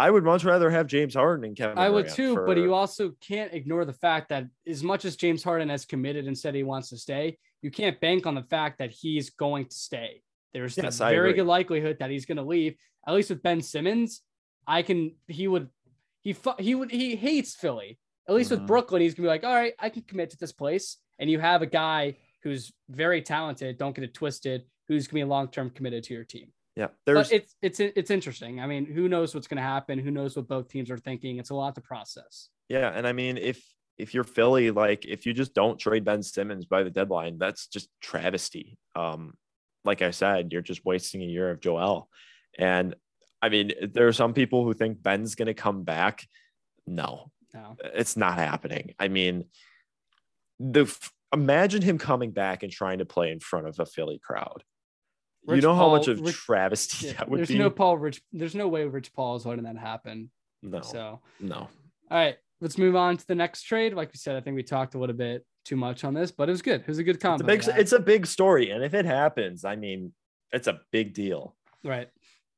[0.00, 1.76] I would much rather have James Harden and Kevin.
[1.78, 5.14] I would too, for- but you also can't ignore the fact that as much as
[5.16, 8.42] James Harden has committed and said he wants to stay, you can't bank on the
[8.42, 10.22] fact that he's going to stay.
[10.54, 12.76] There's Yes, very good likelihood that he's going to leave.
[13.06, 14.22] At least with Ben Simmons,
[14.66, 15.14] I can.
[15.28, 15.68] He would.
[16.22, 16.90] He fu- he would.
[16.90, 17.98] He hates Philly.
[18.28, 18.58] At least Mhm.
[18.60, 20.96] with Brooklyn, he's gonna be like, all right, I can commit to this place.
[21.18, 23.76] And you have a guy who's very talented.
[23.78, 24.64] Don't get it twisted.
[24.88, 26.52] Who's gonna be long term committed to your team.
[26.76, 28.60] Yeah, there's But it's it's it's interesting.
[28.60, 29.98] I mean, who knows what's going to happen?
[29.98, 31.38] Who knows what both teams are thinking?
[31.38, 32.48] It's a lot to process.
[32.68, 33.62] Yeah, and I mean, if
[33.98, 37.66] if you're Philly, like if you just don't trade Ben Simmons by the deadline, that's
[37.66, 38.78] just travesty.
[38.94, 39.34] Um,
[39.84, 42.08] like I said, you're just wasting a year of Joel.
[42.58, 42.94] And
[43.42, 46.26] I mean, there are some people who think Ben's going to come back.
[46.86, 48.94] No, No, it's not happening.
[48.98, 49.44] I mean,
[50.58, 50.94] the
[51.32, 54.62] imagine him coming back and trying to play in front of a Philly crowd.
[55.46, 57.54] You Rich know how much of Rich- travesty yeah, that would there's be.
[57.54, 58.22] There's no Paul Rich.
[58.32, 60.30] There's no way Rich Paul is letting that happen.
[60.62, 61.56] no, So, no.
[61.56, 61.68] All
[62.18, 63.94] right, let's move on to the next trade.
[63.94, 66.48] Like we said, I think we talked a little bit too much on this, but
[66.48, 66.80] it was good.
[66.82, 67.44] It was a good It's combo.
[67.44, 67.62] a big.
[67.76, 70.12] It's a big story, and if it happens, I mean,
[70.52, 71.54] it's a big deal.
[71.84, 72.08] Right.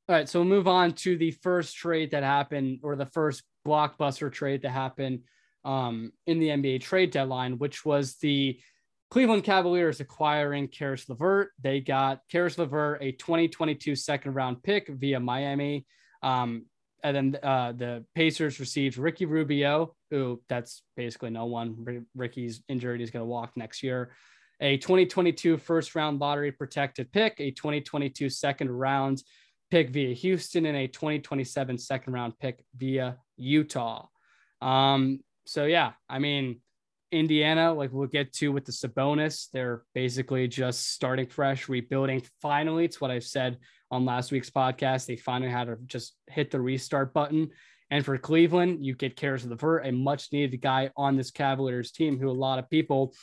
[0.08, 0.28] All right.
[0.28, 4.62] So we'll move on to the first trade that happened, or the first blockbuster trade
[4.62, 5.20] that happened
[5.64, 8.58] um, in the NBA trade deadline, which was the
[9.12, 11.50] Cleveland Cavaliers acquiring Caris LeVert.
[11.60, 15.84] They got Caris LeVert, a 2022 second round pick via Miami.
[16.22, 16.64] Um,
[17.04, 22.06] and then uh, the Pacers received Ricky Rubio, who that's basically no one.
[22.14, 23.00] Ricky's injured.
[23.00, 24.14] He's going to walk next year.
[24.62, 29.22] A 2022 first round lottery protected pick, a 2022 second round
[29.70, 34.06] pick via Houston, and a 2027 second round pick via Utah.
[34.62, 36.62] Um, so, yeah, I mean,
[37.12, 42.22] Indiana, like we'll get to with the Sabonis, they're basically just starting fresh, rebuilding.
[42.40, 43.58] Finally, it's what I've said
[43.90, 45.06] on last week's podcast.
[45.06, 47.50] They finally had to just hit the restart button.
[47.90, 52.18] And for Cleveland, you get Caris LeVert, a much needed guy on this Cavaliers team
[52.18, 53.14] who a lot of people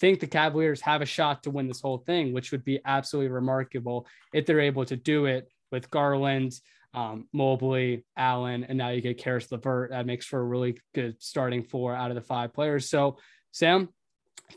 [0.00, 3.30] think the Cavaliers have a shot to win this whole thing, which would be absolutely
[3.30, 6.52] remarkable if they're able to do it with Garland,
[6.92, 9.90] um, Mobley, Allen, and now you get Caris LeVert.
[9.90, 12.88] That makes for a really good starting four out of the five players.
[12.88, 13.18] So,
[13.56, 13.88] Sam,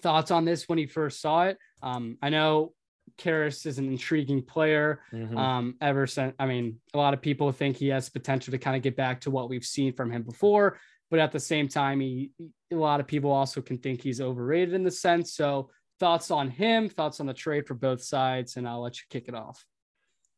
[0.04, 1.58] thoughts on this when he first saw it?
[1.82, 2.74] Um, I know
[3.18, 5.00] Caris is an intriguing player.
[5.14, 5.38] Mm-hmm.
[5.38, 8.76] Um, ever since, I mean, a lot of people think he has potential to kind
[8.76, 12.02] of get back to what we've seen from him before, but at the same time,
[12.02, 12.32] he
[12.72, 15.34] a lot of people also can think he's overrated in the sense.
[15.34, 15.70] So,
[16.02, 19.30] thoughts on him, thoughts on the trade for both sides, and I'll let you kick
[19.30, 19.64] it off.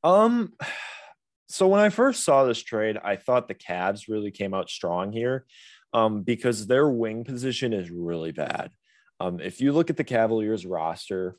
[0.04, 0.54] Um,
[1.50, 5.12] so when I first saw this trade, I thought the Cavs really came out strong
[5.12, 5.46] here,
[5.94, 8.72] um, because their wing position is really bad.
[9.20, 11.36] Um, if you look at the Cavaliers roster,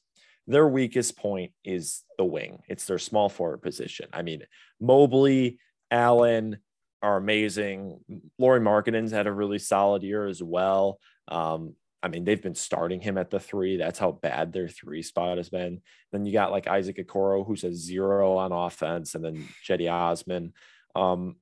[0.46, 2.60] their weakest point is the wing.
[2.68, 4.08] It's their small forward position.
[4.12, 4.42] I mean,
[4.80, 5.58] Mobley,
[5.90, 6.58] Allen
[7.02, 8.00] are amazing.
[8.38, 10.98] Lauri Markkanen's had a really solid year as well.
[11.28, 13.76] Um, I mean, they've been starting him at the three.
[13.76, 15.82] That's how bad their three spot has been.
[16.10, 20.52] Then you got like Isaac Okoro, who's a zero on offense, and then Cedi Osman.
[20.96, 21.36] Um,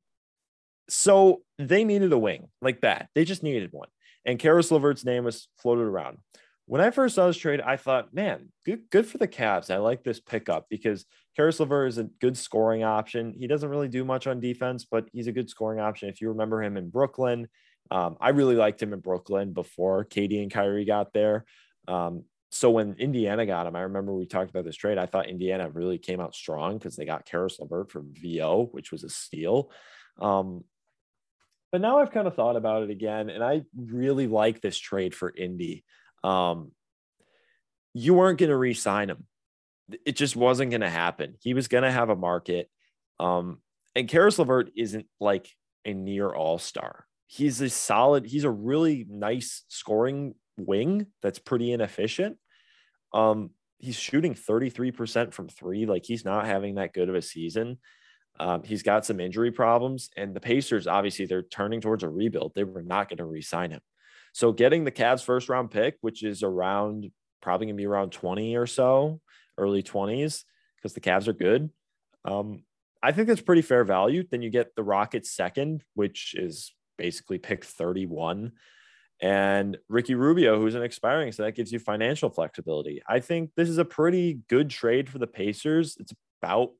[0.91, 3.09] so they needed a wing like that.
[3.15, 3.89] They just needed one.
[4.25, 6.19] And Caris LeVert's name was floated around
[6.71, 9.75] when I first saw this trade, I thought, man, good, good for the Cavs.
[9.75, 13.35] I like this pickup because Caris LeVert is a good scoring option.
[13.37, 16.09] He doesn't really do much on defense, but he's a good scoring option.
[16.09, 17.49] If you remember him in Brooklyn,
[17.91, 21.45] um, I really liked him in Brooklyn before KD and Kyrie got there.
[21.89, 22.23] Um,
[22.53, 24.97] so when Indiana got him, I remember we talked about this trade.
[24.97, 28.93] I thought Indiana really came out strong because they got Caris LeVert from VO, which
[28.93, 29.73] was a steal.
[30.21, 30.63] Um,
[31.73, 35.15] but now I've kind of thought about it again, and I really like this trade
[35.15, 35.85] for Indy
[36.23, 36.73] um,
[37.95, 39.27] you weren't going to re-sign him.
[40.07, 41.35] It just wasn't going to happen.
[41.41, 42.71] He was going to have a market.
[43.19, 43.61] Um,
[43.97, 45.49] and Caris LeVert isn't like
[45.85, 47.07] a near all-star.
[47.27, 52.37] He's a solid, he's a really nice scoring wing that's pretty inefficient.
[53.13, 55.87] Um, he's shooting 33% from three.
[55.87, 57.79] Like he's not having that good of a season.
[58.41, 62.53] Um, he's got some injury problems, and the Pacers obviously they're turning towards a rebuild.
[62.55, 63.83] They were not going to re-sign him.
[64.33, 67.11] So getting the Cavs first round pick, which is around
[67.43, 69.21] probably gonna be around 20 or so,
[69.59, 70.45] early 20s,
[70.77, 71.71] because the Cavs are good.
[72.25, 72.63] Um,
[73.03, 74.25] I think that's pretty fair value.
[74.31, 78.53] Then you get the Rockets second, which is basically pick 31.
[79.23, 83.03] And Ricky Rubio, who's an expiring, so that gives you financial flexibility.
[83.07, 85.97] I think this is a pretty good trade for the Pacers.
[86.01, 86.71] It's about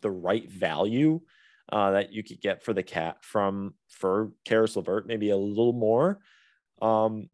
[0.00, 1.20] the right value
[1.72, 5.72] uh, that you could get for the cat from for Caris LeVert, maybe a little
[5.72, 6.20] more.
[6.82, 7.28] Um,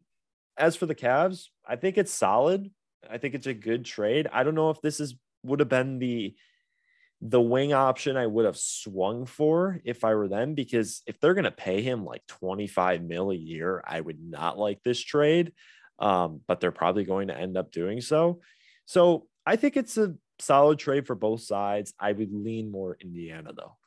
[0.57, 2.71] as for the Cavs, I think it's solid.
[3.09, 4.27] I think it's a good trade.
[4.31, 6.35] I don't know if this is would have been the
[7.21, 11.35] the wing option I would have swung for if I were them because if they're
[11.35, 15.53] going to pay him like 25 mil a year, I would not like this trade.
[15.99, 18.41] Um, but they're probably going to end up doing so.
[18.87, 21.93] So I think it's a solid trade for both sides.
[21.99, 23.77] I would lean more Indiana though.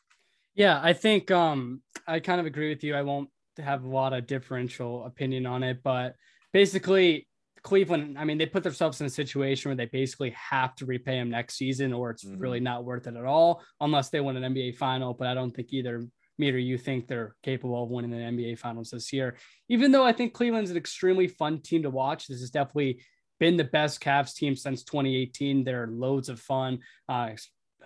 [0.55, 2.95] Yeah, I think um, I kind of agree with you.
[2.95, 6.15] I won't have a lot of differential opinion on it, but
[6.53, 7.27] basically
[7.65, 11.19] Cleveland, I mean, they put themselves in a situation where they basically have to repay
[11.19, 12.39] him next season, or it's mm-hmm.
[12.39, 15.15] really not worth it at all, unless they win an NBA final.
[15.15, 16.05] But I don't think either
[16.37, 19.37] me or you think they're capable of winning the NBA finals this year.
[19.69, 23.03] Even though I think Cleveland's an extremely fun team to watch, this is definitely
[23.41, 25.65] been the best Cavs team since 2018.
[25.65, 27.31] They're loads of fun, uh,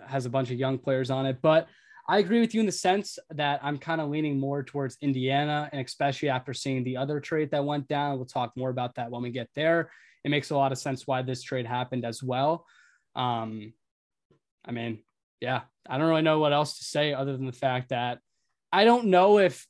[0.05, 1.67] has a bunch of young players on it, but
[2.09, 5.69] I agree with you in the sense that I'm kind of leaning more towards Indiana,
[5.71, 8.15] and especially after seeing the other trade that went down.
[8.15, 9.91] We'll talk more about that when we get there.
[10.23, 12.65] It makes a lot of sense why this trade happened as well.
[13.15, 13.73] Um,
[14.65, 15.03] I mean,
[15.39, 18.17] yeah, I don't really know what else to say other than the fact that
[18.71, 19.67] I don't know if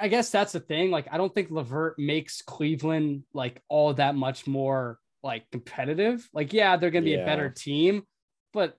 [0.00, 0.90] I guess that's the thing.
[0.90, 6.28] Like, I don't think LeVert makes Cleveland like all that much more like competitive.
[6.32, 7.22] Like, yeah, they're gonna be yeah.
[7.22, 8.02] a better team,
[8.52, 8.76] but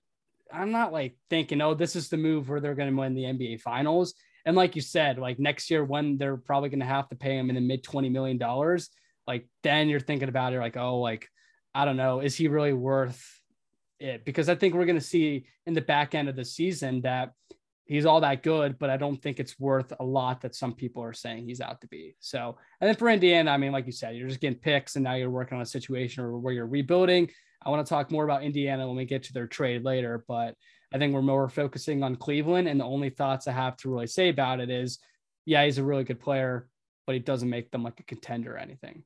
[0.52, 3.24] I'm not like thinking, oh, this is the move where they're going to win the
[3.24, 4.14] NBA finals.
[4.44, 7.36] And like you said, like next year when they're probably going to have to pay
[7.36, 8.38] him in the mid $20 million,
[9.26, 11.28] like then you're thinking about it like, oh, like
[11.74, 13.24] I don't know, is he really worth
[13.98, 14.24] it?
[14.24, 17.32] Because I think we're going to see in the back end of the season that
[17.90, 21.02] he's all that good, but I don't think it's worth a lot that some people
[21.02, 22.14] are saying he's out to be.
[22.20, 25.02] So, and then for Indiana, I mean, like you said, you're just getting picks and
[25.02, 27.28] now you're working on a situation where you're rebuilding.
[27.66, 30.54] I want to talk more about Indiana when we get to their trade later, but
[30.94, 32.68] I think we're more focusing on Cleveland.
[32.68, 35.00] And the only thoughts I have to really say about it is,
[35.44, 36.68] yeah, he's a really good player,
[37.08, 39.02] but he doesn't make them like a contender or anything.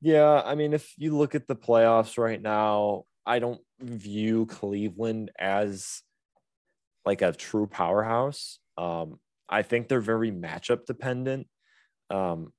[0.00, 5.30] Yeah, I mean, if you look at the playoffs right now, I don't view Cleveland
[5.38, 6.02] as
[7.04, 8.58] like a true powerhouse.
[8.76, 11.46] Um, I think they're very matchup dependent.
[12.10, 12.52] Um,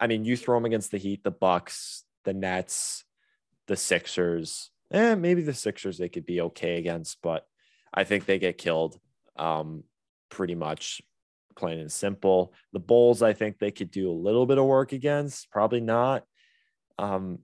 [0.00, 3.04] I mean, you throw them against the Heat, the Bucks, the Nets,
[3.68, 7.46] the Sixers, eh, maybe the Sixers they could be okay against, but
[7.92, 8.98] I think they get killed
[9.36, 9.84] um,
[10.28, 11.02] pretty much
[11.56, 12.52] plain and simple.
[12.72, 16.24] The Bulls, I think they could do a little bit of work against, probably not.
[16.98, 17.40] Um,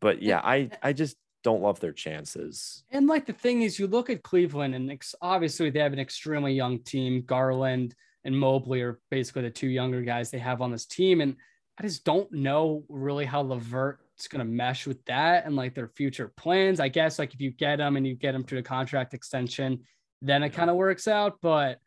[0.00, 2.84] but yeah, I I just don't love their chances.
[2.90, 5.98] And like the thing is, you look at Cleveland, and ex- obviously they have an
[5.98, 7.22] extremely young team.
[7.22, 11.36] Garland and Mobley are basically the two younger guys they have on this team, and
[11.78, 15.88] I just don't know really how LeVert's going to mesh with that and like their
[15.88, 16.78] future plans.
[16.78, 19.80] I guess like if you get them and you get them to a contract extension,
[20.20, 21.38] then it kind of works out.
[21.40, 21.78] But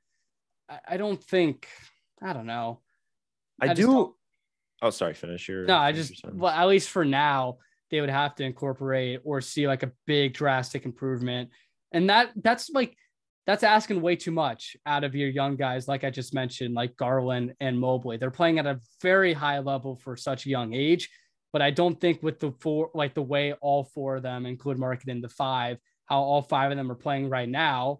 [0.67, 1.67] I, I don't think
[2.23, 2.79] I don't know.
[3.61, 4.15] I, I do.
[4.81, 5.13] Oh, sorry.
[5.13, 5.65] Finish your.
[5.65, 7.57] No, I just well, at least for now,
[7.93, 11.51] they would have to incorporate or see like a big drastic improvement.
[11.91, 12.97] And that that's like
[13.45, 16.97] that's asking way too much out of your young guys, like I just mentioned, like
[16.97, 18.17] Garland and Mobley.
[18.17, 21.07] They're playing at a very high level for such a young age.
[21.51, 24.79] But I don't think with the four, like the way all four of them, include
[24.79, 27.99] market in the five, how all five of them are playing right now,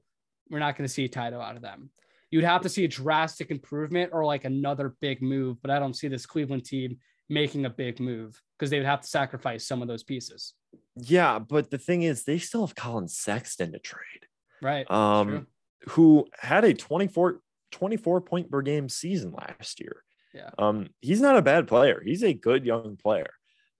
[0.49, 1.91] we're not going to see a title out of them.
[2.31, 5.95] You'd have to see a drastic improvement or like another big move, but I don't
[5.95, 6.97] see this Cleveland team
[7.29, 10.53] making a big move because they would have to sacrifice some of those pieces.
[10.95, 14.27] Yeah, but the thing is, they still have Collin Sexton to trade,
[14.61, 14.89] right?
[14.89, 15.47] Um,
[15.89, 20.03] who had a 24, 24 point per game season last year.
[20.33, 20.49] Yeah.
[20.57, 22.01] Um, he's not a bad player.
[22.03, 23.31] He's a good young player.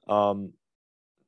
[0.07, 0.53] Um,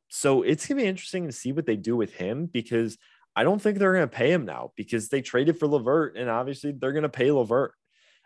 [0.09, 2.97] so it's gonna be interesting to see what they do with him because
[3.35, 6.71] I don't think they're gonna pay him now because they traded for LeVert and obviously
[6.71, 7.73] they're gonna pay LeVert.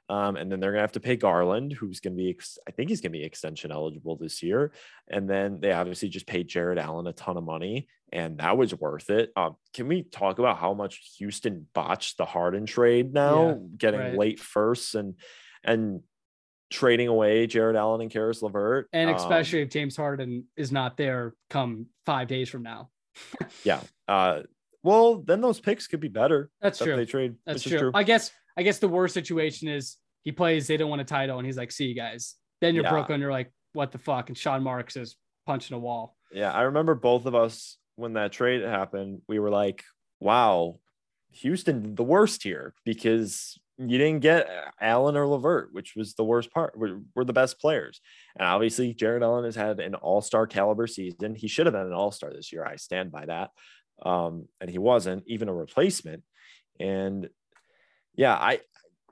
[0.09, 2.57] Um, and then they're going to have to pay Garland, who's going to be, ex-
[2.67, 4.71] I think he's going to be extension eligible this year.
[5.07, 8.73] And then they obviously just paid Jarrett Allen a ton of money, and that was
[8.73, 9.31] worth it.
[9.35, 13.99] Um, can we talk about how much Houston botched the Harden trade now, yeah, getting
[13.99, 14.17] right.
[14.17, 15.15] late first and
[15.63, 16.01] and
[16.69, 20.97] trading away Jarrett Allen and Caris LeVert, and especially um, if James Harden is not
[20.97, 22.89] there come five days from now.
[23.63, 23.81] yeah.
[24.07, 24.41] Uh,
[24.81, 26.49] well, then those picks could be better.
[26.61, 26.95] That's true.
[26.95, 27.35] They trade.
[27.45, 27.79] That's true.
[27.79, 27.91] true.
[27.93, 31.37] I guess I guess the worst situation is he plays, they don't want a title,
[31.37, 32.35] and he's like, see you guys.
[32.59, 32.89] Then you're yeah.
[32.89, 34.27] Brooklyn, you're like, what the fuck?
[34.27, 36.17] And Sean Marks is punching a wall.
[36.33, 39.85] Yeah, I remember both of us when that trade happened, we were like,
[40.19, 40.79] wow,
[41.31, 44.49] Houston the worst here because you didn't get
[44.81, 46.77] Allen or LeVert, which was the worst part.
[46.77, 48.01] We're, we're the best players.
[48.37, 51.33] And obviously, Jarrett Allen has had an all star caliber season.
[51.33, 52.65] He should have been an all star this year.
[52.65, 53.51] I stand by that.
[54.05, 56.23] Um, and he wasn't even a replacement.
[56.77, 57.29] And
[58.19, 58.59] yeah, I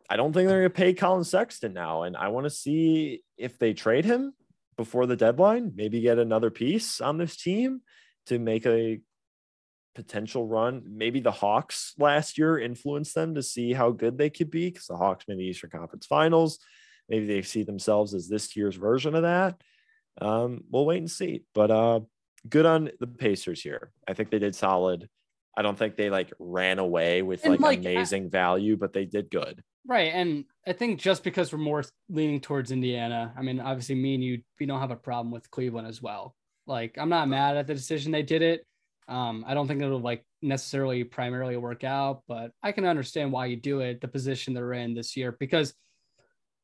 [0.09, 3.21] I don't think they're going to pay Collin Sexton now, and I want to see
[3.37, 4.33] if they trade him
[4.75, 5.71] before the deadline.
[5.75, 7.79] Maybe get another piece on this team
[8.25, 8.99] to make a
[9.95, 10.83] potential run.
[10.85, 14.87] Maybe the Hawks last year influenced them to see how good they could be because
[14.87, 16.59] the Hawks made the Eastern Conference Finals.
[17.07, 19.55] Maybe they see themselves as this year's version of that.
[20.19, 21.45] Um, we'll wait and see.
[21.55, 22.01] But uh,
[22.49, 23.93] good on the Pacers here.
[24.05, 25.07] I think they did solid.
[25.57, 29.05] I don't think they like ran away with like, like, amazing I, value, but they
[29.05, 29.63] did good.
[29.87, 30.11] Right.
[30.13, 34.23] And I think just because we're more leaning towards Indiana, I mean, obviously me and
[34.23, 36.35] you, we don't have a problem with Cleveland as well.
[36.67, 38.65] Like, I'm not mad at the decision they did it.
[39.07, 43.47] Um, I don't think it'll like necessarily primarily work out, but I can understand why
[43.47, 45.73] you do it, the position they're in this year, because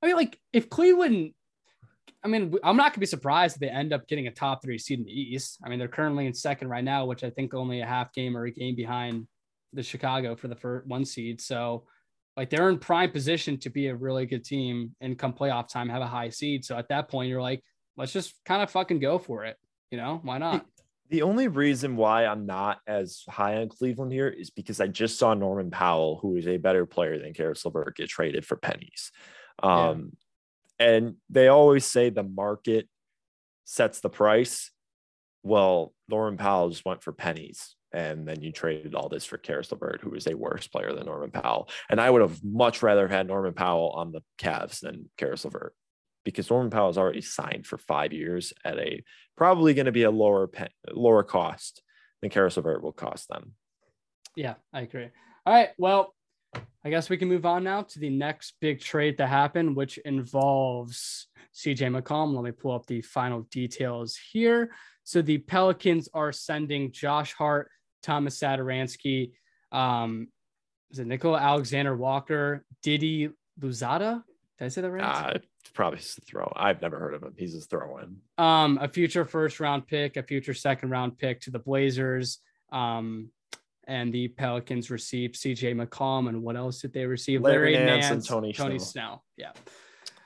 [0.02, 1.34] I mean, like if Cleveland
[2.24, 4.78] I mean, I'm not gonna be surprised if they end up getting a top three
[4.78, 5.60] seed in the East.
[5.64, 8.38] I mean, they're currently in second right now, which I think only a half game
[8.38, 9.28] or a game behind
[9.74, 11.42] the Chicago for the first one seed.
[11.42, 11.86] So,
[12.38, 15.90] like, they're in prime position to be a really good team and come playoff time
[15.90, 16.64] have a high seed.
[16.64, 17.64] So at that point, you're like,
[17.98, 19.58] let's just kind of fucking go for it.
[19.92, 20.66] You know, why not?
[21.10, 25.20] The only reason why I'm not as high on Cleveland here is because I just
[25.20, 29.12] saw Norman Powell, who is a better player than Caris LeVert, get traded for pennies.
[29.62, 30.14] Um,
[30.84, 32.88] and they always say the market
[33.66, 34.72] sets the price.
[35.44, 37.76] Well, Norman Powell just went for pennies.
[37.94, 41.06] And then you traded all this for Caris LeVert, who is a worse player than
[41.06, 41.70] Norman Powell.
[41.90, 45.74] And I would have much rather had Norman Powell on the Cavs than Caris LeVert.
[46.26, 49.04] because Norman Powell is already signed for five years at a
[49.36, 51.82] probably going to be a lower pe- lower cost
[52.22, 53.54] than Caris LeVert will cost them.
[54.36, 55.10] Yeah, I agree.
[55.46, 55.70] All right.
[55.78, 56.14] Well,
[56.86, 59.98] I guess we can move on now to the next big trade to happen, which
[60.00, 62.36] involves CJ McCollum.
[62.36, 64.72] Let me pull up the final details here.
[65.04, 67.70] So the Pelicans are sending Josh Hart,
[68.02, 69.32] Tomas Satoransky,
[69.72, 70.28] um,
[70.94, 73.30] is it Nickeil Alexander Walker, Didi
[73.60, 74.24] Louzada?
[74.60, 75.36] Did I say that right?
[75.36, 75.40] Uh,
[75.74, 76.54] probably a throw.
[76.56, 77.34] I've never heard of him.
[77.36, 78.18] He's just throw in.
[78.38, 82.38] um, a future first round pick, a future second round pick to the Blazers.
[82.72, 83.30] Um,
[83.88, 86.30] and the Pelicans received CJ McCollum.
[86.30, 87.42] And what else did they receive?
[87.42, 88.80] Larry Nance and Tony Snell.
[88.80, 89.24] Snell.
[89.38, 89.52] Yeah.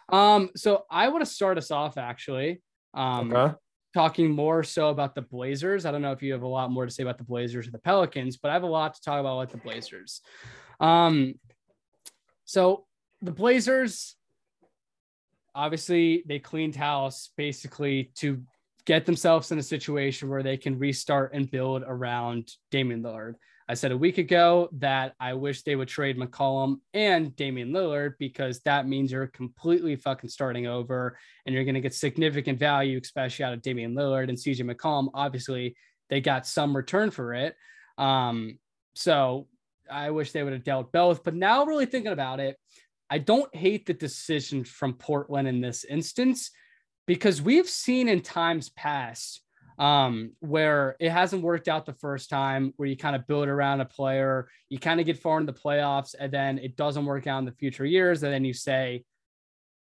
[0.09, 2.61] Um, so I want to start us off actually.
[2.93, 3.55] Um, Okay.
[3.93, 5.85] talking more so about the Blazers.
[5.85, 7.71] I don't know if you have a lot more to say about the Blazers or
[7.71, 10.21] the Pelicans, but I have a lot to talk about with the Blazers.
[10.79, 11.35] Um,
[12.45, 12.85] so
[13.21, 14.15] the Blazers,
[15.55, 18.43] obviously, they cleaned house basically to
[18.87, 23.35] get themselves in a situation where they can restart and build around Damian Lillard.
[23.67, 28.13] I said a week ago that I wish they would trade McCollum and Damian Lillard
[28.17, 32.97] because that means you're completely fucking starting over and you're going to get significant value,
[33.03, 35.09] especially out of Damian Lillard and CJ McCollum.
[35.13, 35.75] Obviously,
[36.09, 37.57] they got some return for it.
[37.97, 38.57] Um,
[38.95, 39.47] so
[39.91, 41.25] I wish they would have dealt both.
[41.25, 42.55] But now, really thinking about it,
[43.09, 46.51] I don't hate the decision from Portland in this instance
[47.07, 49.41] because we've seen in times past
[49.79, 53.81] um, where it hasn't worked out the first time, where you kind of build around
[53.81, 57.27] a player, you kind of get far in the playoffs, and then it doesn't work
[57.27, 59.03] out in the future years, and then you say,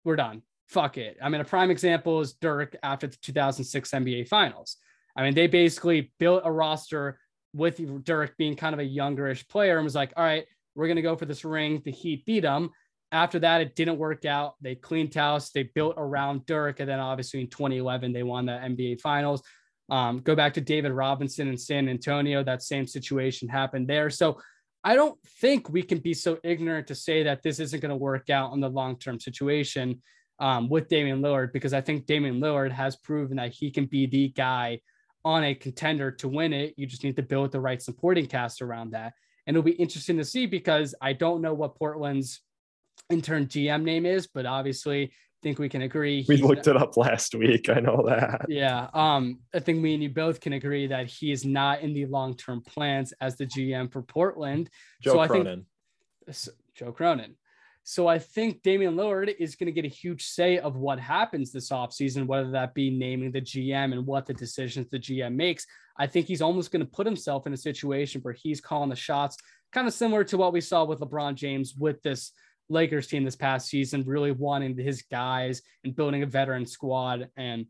[0.04, 4.28] "We're done, fuck it." I mean, a prime example is Dirk after the 2006 NBA
[4.28, 4.76] Finals.
[5.16, 7.18] I mean, they basically built a roster
[7.54, 11.02] with Dirk being kind of a youngerish player and was like, "All right, we're gonna
[11.02, 12.70] go for this ring." The Heat beat them.
[13.12, 14.54] After that, it didn't work out.
[14.60, 15.50] They cleaned house.
[15.50, 19.42] They built around Dirk, and then obviously in 2011 they won the NBA Finals.
[19.88, 22.42] Um, go back to David Robinson in San Antonio.
[22.42, 24.10] That same situation happened there.
[24.10, 24.40] So
[24.82, 27.96] I don't think we can be so ignorant to say that this isn't going to
[27.96, 30.02] work out in the long term situation
[30.38, 34.06] um, with Damian Lillard because I think Damian Lillard has proven that he can be
[34.06, 34.80] the guy
[35.24, 36.74] on a contender to win it.
[36.76, 39.14] You just need to build the right supporting cast around that.
[39.46, 42.40] And it'll be interesting to see because I don't know what Portland's
[43.10, 45.10] intern GM name is, but obviously I
[45.42, 46.24] think we can agree.
[46.28, 47.68] We looked it up last week.
[47.68, 48.46] I know that.
[48.48, 48.88] yeah.
[48.94, 52.06] Um, I think me and you both can agree that he is not in the
[52.06, 54.70] long term plans as the GM for Portland.
[55.02, 55.66] Joe So I think- Cronin.
[56.74, 57.36] Joe Cronin.
[57.88, 61.52] So I think Damian Lillard is going to get a huge say of what happens
[61.52, 65.64] this offseason, whether that be naming the GM and what the decisions the GM makes.
[65.96, 68.96] I think he's almost going to put himself in a situation where he's calling the
[68.96, 69.36] shots,
[69.72, 72.32] kind of similar to what we saw with LeBron James with this
[72.68, 77.28] Lakers team this past season, really wanting his guys and building a veteran squad.
[77.36, 77.66] And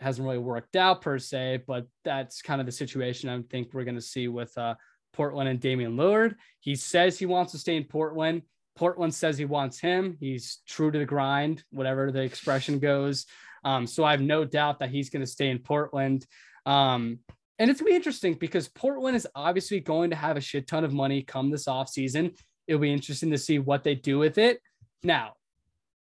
[0.00, 3.84] hasn't really worked out per se, but that's kind of the situation I think we're
[3.84, 4.74] going to see with uh,
[5.12, 6.34] Portland and Damian Lillard.
[6.60, 8.42] He says he wants to stay in Portland.
[8.76, 10.16] Portland says he wants him.
[10.20, 13.26] He's true to the grind, whatever the expression goes.
[13.64, 16.26] Um, so I have no doubt that he's going to stay in Portland.
[16.66, 17.20] Um,
[17.58, 20.66] and it's going to be interesting because Portland is obviously going to have a shit
[20.66, 22.36] ton of money come this offseason.
[22.66, 24.60] It'll be interesting to see what they do with it.
[25.02, 25.34] Now,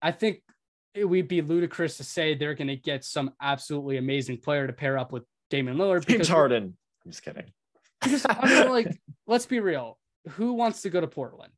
[0.01, 0.41] I think
[0.93, 4.73] it would be ludicrous to say they're going to get some absolutely amazing player to
[4.73, 6.07] pair up with Damian Lillard.
[6.07, 6.75] James Harden.
[7.03, 7.51] I'm just kidding.
[8.01, 9.99] Because I mean, like, let's be real.
[10.29, 11.53] Who wants to go to Portland?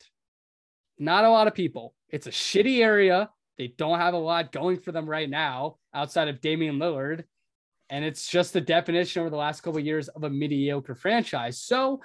[0.99, 1.93] Not a lot of people.
[2.09, 3.29] It's a shitty area.
[3.57, 7.23] They don't have a lot going for them right now outside of Damian Lillard.
[7.89, 11.59] And it's just the definition over the last couple of years of a mediocre franchise.
[11.59, 12.01] So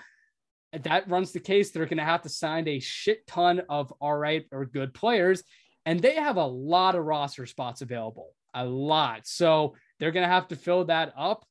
[0.72, 1.70] that runs the case.
[1.70, 5.42] They're going to have to sign a shit ton of all right or good players.
[5.84, 9.26] And they have a lot of roster spots available, a lot.
[9.26, 11.44] So they're going to have to fill that up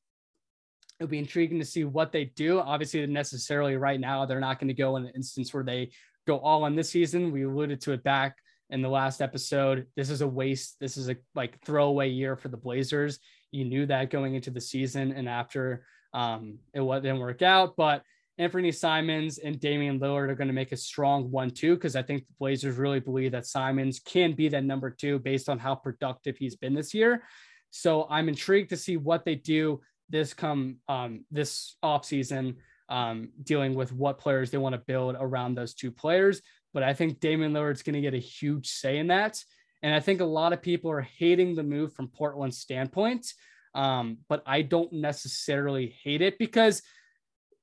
[1.02, 2.60] it'll be intriguing to see what they do.
[2.60, 5.90] Obviously, necessarily right now, they're not going to go in an instance where they
[6.28, 7.32] go all in this season.
[7.32, 8.38] We alluded to it back
[8.70, 9.88] in the last episode.
[9.96, 10.80] This is a waste.
[10.80, 13.18] This is a like throwaway year for the Blazers.
[13.50, 17.76] You knew that going into the season, and after um, it didn't work out.
[17.76, 18.04] But
[18.38, 22.26] Anthony Simons and Damian Lillard are going to make a strong one-two because I think
[22.26, 26.38] the Blazers really believe that Simons can be that number two based on how productive
[26.38, 27.24] he's been this year.
[27.70, 32.56] So I'm intrigued to see what they do this come um, this offseason,
[32.90, 36.42] um, dealing with what players they want to build around those two players.
[36.74, 39.42] But I think Damian Lillard's going to get a huge say in that.
[39.84, 43.34] And I think a lot of people are hating the move from Portland's standpoint.
[43.74, 46.82] Um, but I don't necessarily hate it because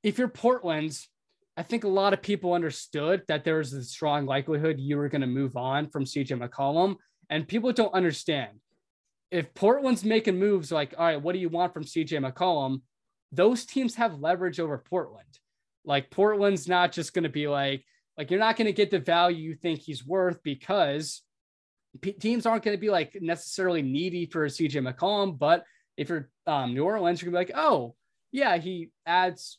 [0.02, 1.08] if you're Portland's,
[1.56, 5.08] I think a lot of people understood that there was a strong likelihood you were
[5.08, 6.96] going to move on from CJ McCollum.
[7.30, 8.60] And people don't understand
[9.30, 12.82] if Portland's making moves like, all right, what do you want from CJ McCollum?
[13.32, 15.26] Those teams have leverage over Portland.
[15.84, 17.84] Like Portland's not just going to be like,
[18.16, 21.22] like you're not going to get the value you think he's worth because
[22.00, 25.38] p- teams aren't going to be like necessarily needy for CJ McCollum.
[25.38, 25.64] But
[25.96, 27.94] if you're um, New Orleans, you're going to be like, oh,
[28.32, 29.58] yeah, he adds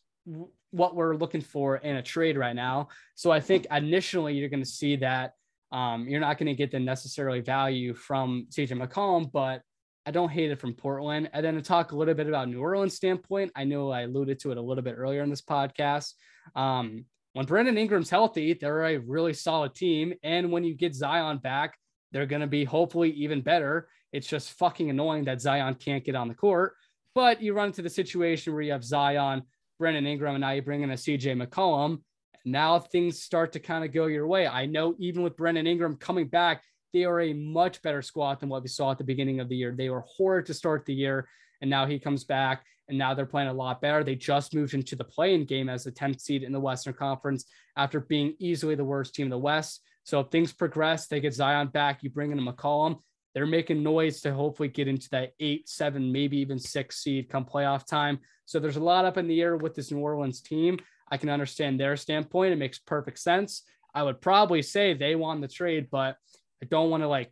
[0.71, 2.89] what we're looking for in a trade right now.
[3.15, 5.33] So I think initially you're going to see that
[5.71, 9.61] um, you're not going to get the necessarily value from CJ McCollum, but
[10.05, 11.29] I don't hate it from Portland.
[11.33, 14.39] And then to talk a little bit about New Orleans standpoint, I know I alluded
[14.39, 16.13] to it a little bit earlier in this podcast.
[16.55, 20.13] Um, when Brandon Ingram's healthy, they're a really solid team.
[20.23, 21.75] And when you get Zion back,
[22.11, 23.87] they're going to be hopefully even better.
[24.11, 26.73] It's just fucking annoying that Zion can't get on the court.
[27.13, 29.43] But you run into the situation where you have Zion,
[29.79, 32.01] Brandon Ingram, and now you bring in a CJ McCollum.
[32.45, 34.45] Now things start to kind of go your way.
[34.45, 36.63] I know even with Brandon Ingram coming back,
[36.93, 39.55] they are a much better squad than what we saw at the beginning of the
[39.55, 39.73] year.
[39.75, 41.29] They were horrid to start the year,
[41.61, 44.03] and now he comes back, and now they're playing a lot better.
[44.03, 47.45] They just moved into the play-in game as the 10th seed in the Western Conference
[47.77, 49.81] after being easily the worst team in the West.
[50.03, 52.99] So if things progress, they get Zion back, you bring in a McCollum.
[53.35, 57.45] They're making noise to hopefully get into that eight, seven, maybe even six seed come
[57.45, 58.19] playoff time.
[58.49, 60.79] So there's a lot up in the air with this New Orleans team.
[61.11, 62.51] I can understand their standpoint.
[62.51, 63.61] It makes perfect sense.
[63.93, 66.15] I would probably say they won the trade, but
[66.63, 67.31] I don't want to like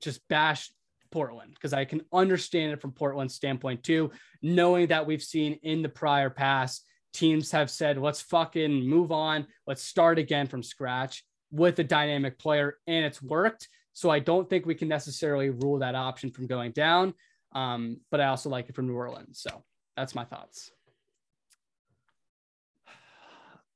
[0.00, 0.72] just bash
[1.12, 4.10] Portland because I can understand it from Portland's standpoint too,
[4.42, 9.46] knowing that we've seen in the prior past teams have said, let's fucking move on,
[9.68, 13.68] let's start again from scratch with a dynamic player, and it's worked.
[13.92, 17.14] So I don't think we can necessarily rule that option from going down.
[17.52, 19.38] Um, but I also like it from New Orleans.
[19.40, 19.62] So
[19.96, 20.70] that's my thoughts.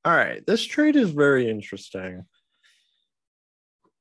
[0.03, 2.25] All right, this trade is very interesting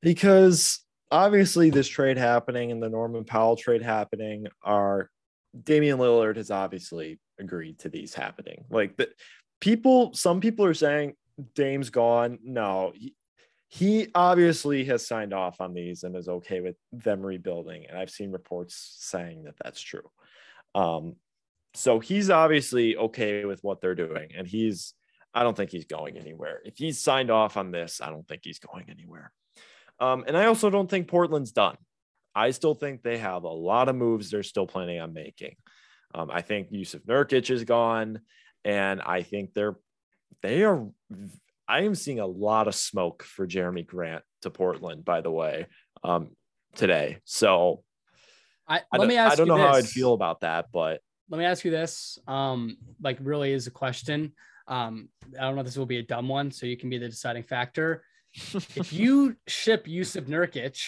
[0.00, 5.10] because obviously this trade happening and the Norman Powell trade happening are
[5.64, 8.64] Damian Lillard has obviously agreed to these happening.
[8.70, 9.10] Like the
[9.60, 11.14] people, some people are saying
[11.54, 12.38] Dame's gone.
[12.42, 13.14] No, he,
[13.68, 17.86] he obviously has signed off on these and is okay with them rebuilding.
[17.88, 20.08] And I've seen reports saying that that's true.
[20.74, 21.16] Um,
[21.74, 24.94] so he's obviously okay with what they're doing, and he's
[25.32, 26.60] I don't think he's going anywhere.
[26.64, 29.32] If he's signed off on this, I don't think he's going anywhere.
[30.00, 31.76] Um, and I also don't think Portland's done.
[32.34, 35.56] I still think they have a lot of moves they're still planning on making.
[36.14, 38.20] Um, I think Jusuf Nurkic is gone,
[38.64, 39.76] and I think they're
[40.42, 40.88] they are.
[41.68, 45.04] I am seeing a lot of smoke for Jerami Grant to Portland.
[45.04, 45.66] By the way,
[46.02, 46.30] um,
[46.74, 47.18] today.
[47.24, 47.84] So
[48.66, 51.00] I, I let me ask I don't know how I'd feel about that, but
[51.30, 54.32] let me ask you this um like really is a question
[54.68, 55.08] um
[55.38, 57.08] i don't know if this will be a dumb one so you can be the
[57.08, 60.80] deciding factor if you ship Jusuf Nurkic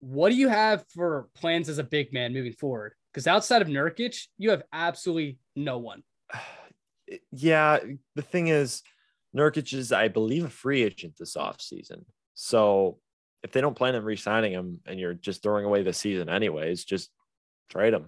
[0.00, 3.68] what do you have for plans as a big man moving forward because outside of
[3.68, 6.02] Nurkic you have absolutely no one
[7.32, 7.78] yeah,
[8.14, 8.82] the thing is,
[9.36, 12.04] Nurkic is, I believe, a free agent this offseason.
[12.34, 12.98] So
[13.42, 16.84] if they don't plan on re-signing him and you're just throwing away the season anyways,
[16.84, 17.10] just
[17.68, 18.06] trade him.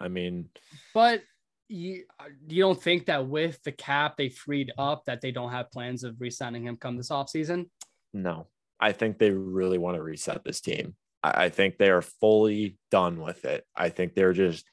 [0.00, 0.48] I mean,
[0.94, 1.22] but
[1.68, 2.04] you
[2.48, 6.02] you don't think that with the cap they freed up that they don't have plans
[6.02, 7.66] of re-signing him come this offseason
[8.12, 8.46] no.
[8.78, 10.94] I think they really want to reset this team.
[11.22, 13.64] I, I think they are fully done with it.
[13.76, 14.64] I think they're just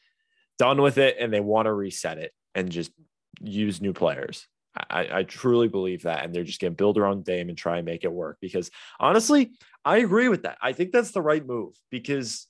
[0.57, 2.91] done with it and they want to reset it and just
[3.41, 4.47] use new players.
[4.89, 6.23] I, I truly believe that.
[6.23, 8.37] And they're just going to build their own game and try and make it work.
[8.41, 8.69] Because
[8.99, 9.53] honestly,
[9.83, 10.57] I agree with that.
[10.61, 12.47] I think that's the right move because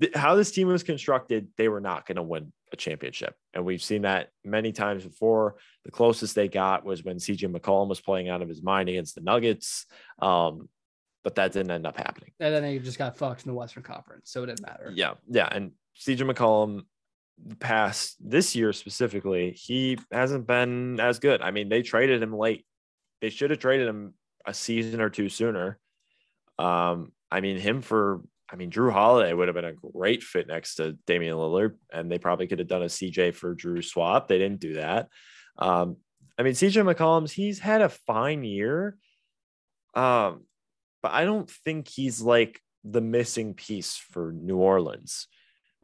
[0.00, 3.34] th- how this team was constructed, they were not going to win a championship.
[3.54, 5.56] And we've seen that many times before.
[5.84, 9.14] The closest they got was when CJ McCollum was playing out of his mind against
[9.14, 9.86] the Nuggets.
[10.20, 10.68] Um,
[11.24, 12.30] but that didn't end up happening.
[12.40, 15.14] and then they just got fucked in the Western Conference so it didn't matter Yeah,
[15.28, 16.84] yeah, and CJ McCollum
[17.58, 21.42] past this year specifically, he hasn't been as good.
[21.42, 22.64] I mean, they traded him late.
[23.20, 24.14] They should have traded him
[24.46, 25.78] a season or two sooner.
[26.58, 30.46] Um, I mean, him for I mean, Jrue Holiday would have been a great fit
[30.48, 34.28] next to Damian Lillard, and they probably could have done a CJ for Jrue swap.
[34.28, 35.08] They didn't do that.
[35.58, 35.96] Um,
[36.38, 38.96] I mean, CJ McCollum's he's had a fine year.
[39.94, 40.44] Um,
[41.02, 45.26] but I don't think he's like the missing piece for New Orleans.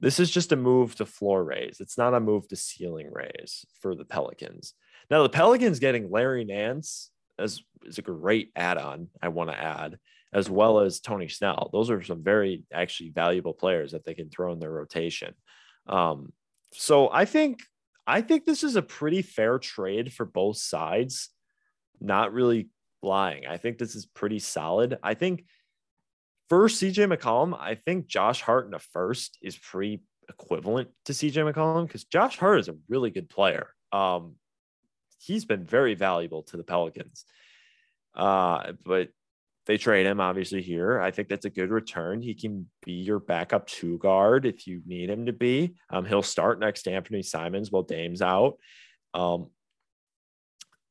[0.01, 1.79] This is just a move to floor raise.
[1.81, 4.75] It's not a move to ceiling raise for the Pelicans.
[5.11, 9.09] Now the Pelicans getting Larry Nance as is a great add-on.
[9.21, 9.99] I want to add,
[10.35, 11.71] as well as Tony Snell.
[11.73, 15.33] Those are some very actually valuable players that they can throw in their rotation.
[15.87, 16.33] Um,
[16.73, 17.61] so I think
[18.07, 21.31] I think this is a pretty fair trade for both sides.
[22.01, 22.69] Not really
[23.01, 23.47] lying.
[23.47, 24.99] I think this is pretty solid.
[25.03, 25.45] I think
[26.49, 31.51] for CJ McCollum, I think Josh Hart in a first is pretty equivalent to CJ
[31.51, 33.69] McCollum because Josh Hart is a really good player.
[33.93, 34.35] Um,
[35.21, 37.25] he's been very valuable to the Pelicans.
[38.15, 39.09] Uh, but
[39.67, 41.01] they trade him obviously here.
[41.01, 42.21] I think that's a good return.
[42.21, 45.75] He can be your backup two guard if you need him to be.
[45.91, 48.59] Um, he'll start next to Anthony Simons while Dame's out.
[49.15, 49.49] Um,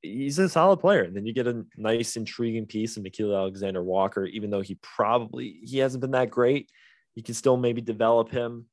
[0.02, 1.04] he's a solid player.
[1.04, 4.76] And then you get a nice, intriguing piece of Nickeil Alexander Walker, even though he
[4.82, 6.70] probably he hasn't been that great.
[7.16, 8.66] You can still maybe develop him.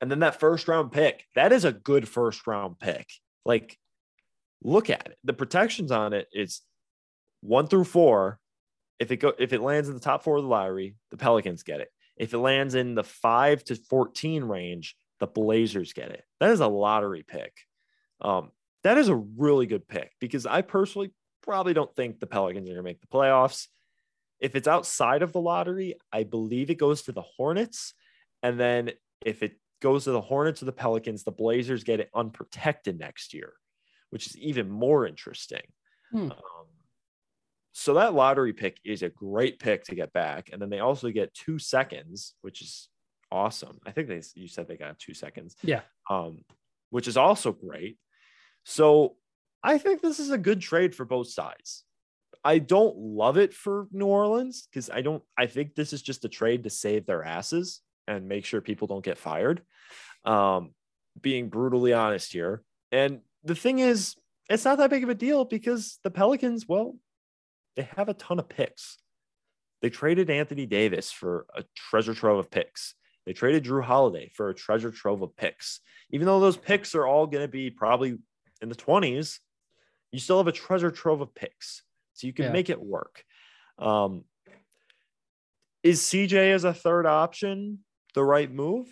[0.00, 3.08] And then that first round pick, that is a good first round pick.
[3.44, 3.78] Like,
[4.62, 5.18] look at it.
[5.24, 6.60] The protections on it is
[7.40, 8.38] one through four.
[8.98, 11.62] If it go if it lands in the top four of the lottery, the Pelicans
[11.62, 11.88] get it.
[12.16, 16.24] If it lands in the five to 14 range, the Blazers get it.
[16.40, 17.52] That is a lottery pick.
[18.20, 18.50] Um,
[18.84, 22.72] that is a really good pick because I personally probably don't think the Pelicans are
[22.72, 23.68] going to make the playoffs.
[24.40, 27.94] If it's outside of the lottery, I believe it goes to the Hornets.
[28.42, 28.92] And then
[29.24, 33.34] if it goes to the Hornets or the Pelicans, the Blazers get it unprotected next
[33.34, 33.54] year,
[34.10, 35.62] which is even more interesting.
[36.10, 36.30] Hmm.
[36.30, 36.32] Um,
[37.76, 40.48] so that lottery pick is a great pick to get back.
[40.52, 42.88] And then they also get two seconds, which is
[43.32, 43.80] awesome.
[43.84, 45.56] I think they you said they got two seconds.
[45.60, 45.80] Yeah.
[46.08, 46.44] Um,
[46.90, 47.98] which is also great.
[48.64, 49.16] So
[49.60, 51.82] I think this is a good trade for both sides.
[52.44, 56.24] I don't love it for New Orleans because I don't, I think this is just
[56.24, 59.62] a trade to save their asses and make sure people don't get fired.
[60.24, 60.74] Um,
[61.20, 62.62] being brutally honest here.
[62.92, 64.14] And the thing is,
[64.48, 66.94] it's not that big of a deal because the Pelicans, well,
[67.76, 68.98] they have a ton of picks.
[69.82, 72.94] They traded Anthony Davis for a treasure trove of picks.
[73.26, 75.80] They traded Jrue Holiday for a treasure trove of picks.
[76.10, 78.18] Even though those picks are all going to be probably
[78.60, 79.38] in the 20s,
[80.12, 81.82] you still have a treasure trove of picks.
[82.14, 82.52] So you can Yeah.
[82.52, 83.24] make it work.
[83.78, 84.24] Um,
[85.82, 88.86] is CJ as a third option the right move?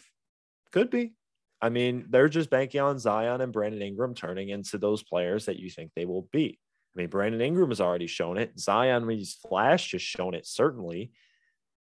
[0.73, 1.15] Could be.
[1.61, 5.59] I mean, they're just banking on Zion and Brandon Ingram turning into those players that
[5.59, 6.59] you think they will be.
[6.95, 8.59] I mean, Brandon Ingram has already shown it.
[8.59, 11.13] Zion, when he's flashed, has shown it certainly,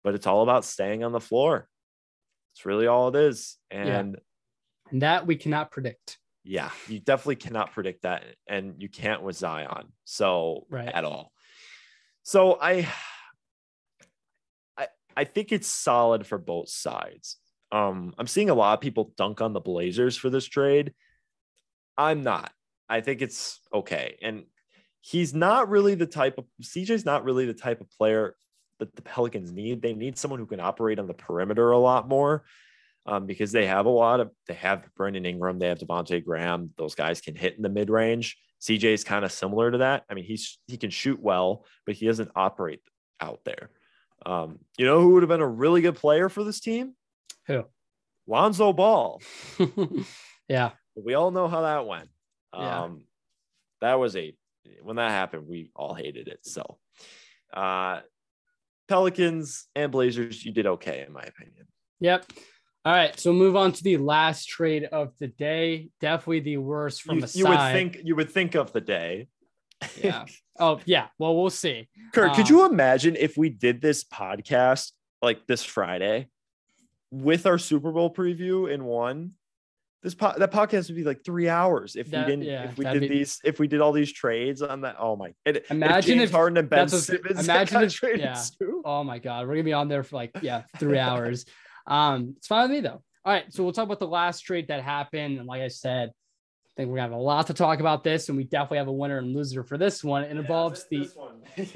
[0.04, 1.68] but it's all about staying on the floor.
[2.54, 3.56] It's really all it is.
[3.70, 4.18] And
[4.90, 6.18] And that we cannot predict.
[6.44, 9.92] yeah, you definitely cannot predict that, and you can't with Zion.
[10.04, 10.88] So Right.
[10.88, 11.32] at all.
[12.22, 12.86] So I,
[14.76, 17.36] I, I think it's solid for both sides.
[17.72, 20.92] Um, I'm seeing a lot of people dunk on the Blazers for this trade.
[21.96, 22.52] I'm not.
[22.88, 24.44] I think it's okay, and
[25.00, 28.36] he's not really the type of CJ's not really the type of player
[28.78, 29.82] that the Pelicans need.
[29.82, 32.44] They need someone who can operate on the perimeter a lot more
[33.06, 36.70] um, because they have a lot of they have Brandon Ingram, they have Devonte' Graham.
[36.76, 38.38] Those guys can hit in the mid range.
[38.60, 40.04] CJ is kind of similar to that.
[40.10, 42.80] I mean, he's he can shoot well, but he doesn't operate
[43.20, 43.70] out there.
[44.26, 46.94] Um, you know who would have been a really good player for this team?
[47.46, 47.64] Who?
[48.26, 49.20] Lonzo Ball.
[50.48, 50.70] yeah.
[50.94, 52.10] We all know how that went.
[52.54, 52.82] Yeah.
[52.82, 53.04] Um,
[53.80, 54.34] that was a
[54.82, 56.40] when that happened, we all hated it.
[56.42, 56.78] So,
[57.52, 58.00] uh,
[58.88, 61.66] Pelicans and Blazers, you did okay in my opinion.
[62.00, 62.32] Yep.
[62.84, 63.18] All right.
[63.18, 65.90] So move on to the last trade of the day.
[66.00, 69.28] Definitely the worst from You, the you would think you would think of the day.
[70.02, 70.24] Yeah.
[70.58, 71.06] Oh, yeah.
[71.18, 71.88] Well, we'll see.
[72.12, 74.92] Kurt, could Um, you imagine if we did this podcast
[75.22, 76.28] like this Friday
[77.10, 79.32] with our Super Bowl preview in one?
[80.02, 82.78] This po- that podcast would be like three hours if That- we didn't yeah, if
[82.78, 84.96] we did be- these if we did all these trades on that.
[84.98, 85.34] Oh my!
[85.44, 88.42] And if Imagine James if- Harden and Ben that's Simmons imagine got if- traded yeah.
[88.58, 88.80] too.
[88.84, 89.46] Oh my God.
[89.46, 91.44] We're gonna be on there for like, yeah, three hours.
[91.86, 93.02] Um, it's fine with me though.
[93.24, 93.44] All right.
[93.52, 95.38] So we'll talk about the last trade that happened.
[95.38, 98.28] And like I said, I think we're gonna have a lot to talk about this,
[98.30, 100.24] and we definitely have a winner and loser for this one.
[100.24, 101.42] It involves the one.
[101.56, 101.66] yeah.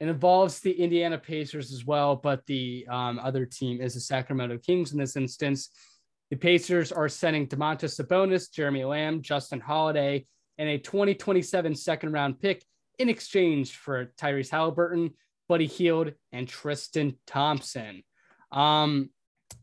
[0.00, 4.58] It involves the Indiana Pacers as well, but the um, other team is the Sacramento
[4.58, 5.70] Kings in this instance.
[6.30, 10.26] The Pacers are sending Domantas Sabonis, Jeremy Lamb, Justin Holiday,
[10.58, 12.64] and a 2027 second round pick
[12.98, 15.12] in exchange for Tyrese Haliburton,
[15.48, 18.02] Buddy Hield, and Tristan Thompson.
[18.52, 19.10] Um,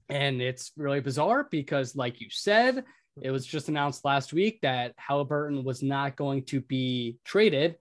[0.10, 2.84] and it's really bizarre because, like you said,
[3.22, 7.78] it was just announced last week that Haliburton was not going to be traded.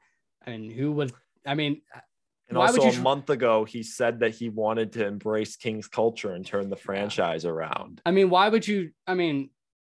[0.47, 1.13] I mean, who would?
[1.47, 1.83] I mean,
[2.51, 5.55] And Why would also a tr- month ago, he said that he wanted to embrace
[5.57, 8.03] King's culture and turn the franchise around.
[8.05, 8.91] I mean, why would you?
[9.07, 9.51] I mean,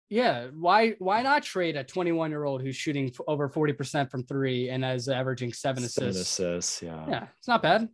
[0.10, 4.24] yeah, why why not trade a 21 year old who's shooting over 40 percent from
[4.26, 6.39] three and is averaging seven Seven assists?
[6.39, 7.05] assists, yeah.
[7.07, 7.88] Yeah, it's not bad.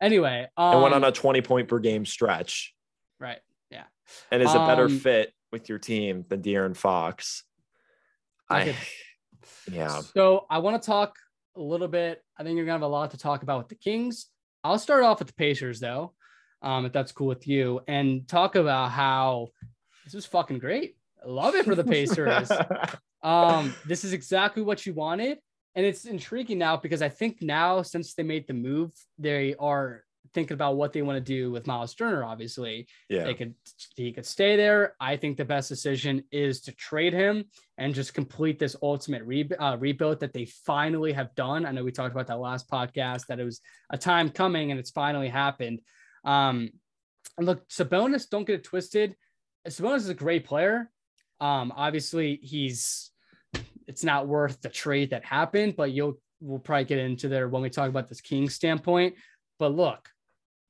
[0.00, 2.74] Anyway, um, and went on a 20 point per game stretch
[3.18, 3.40] right.
[3.70, 3.84] Yeah.
[4.30, 7.42] And is a better Um, fit with your team than De'Aaron Fox.
[8.48, 8.76] I I,
[9.72, 10.00] yeah.
[10.00, 11.16] So I want to talk
[11.56, 12.22] a little bit.
[12.38, 14.26] I think you're gonna have a lot to talk about with the Kings.
[14.62, 16.14] I'll start off with the Pacers though.
[16.62, 19.48] um, if that's cool with you, and talk about how
[20.04, 20.96] this is fucking great.
[21.22, 22.50] I love it for the Pacers.
[23.22, 25.38] um, this is exactly what you wanted.
[25.74, 30.03] And it's intriguing now because I think now, since they made the move, they are
[30.34, 32.24] thinking about what they want to do with Miles Turner.
[32.24, 33.24] Obviously, yeah.
[33.24, 33.54] they could
[33.96, 34.94] he could stay there.
[35.00, 37.44] I think the best decision is to trade him
[37.78, 41.64] and just complete this ultimate re- uh, rebuild that they finally have done.
[41.64, 43.60] I know we talked about that last podcast that it was
[43.90, 45.80] a time coming and it's finally happened.
[46.24, 46.70] Um,
[47.38, 49.16] look, Sabonis, don't get it twisted.
[49.66, 50.90] Sabonis is a great player.
[51.40, 53.10] Um, obviously, he's
[53.86, 57.62] it's not worth the trade that happened, but you'll we'll probably get into there when
[57.62, 59.14] we talk about this King standpoint.
[59.58, 60.08] But look,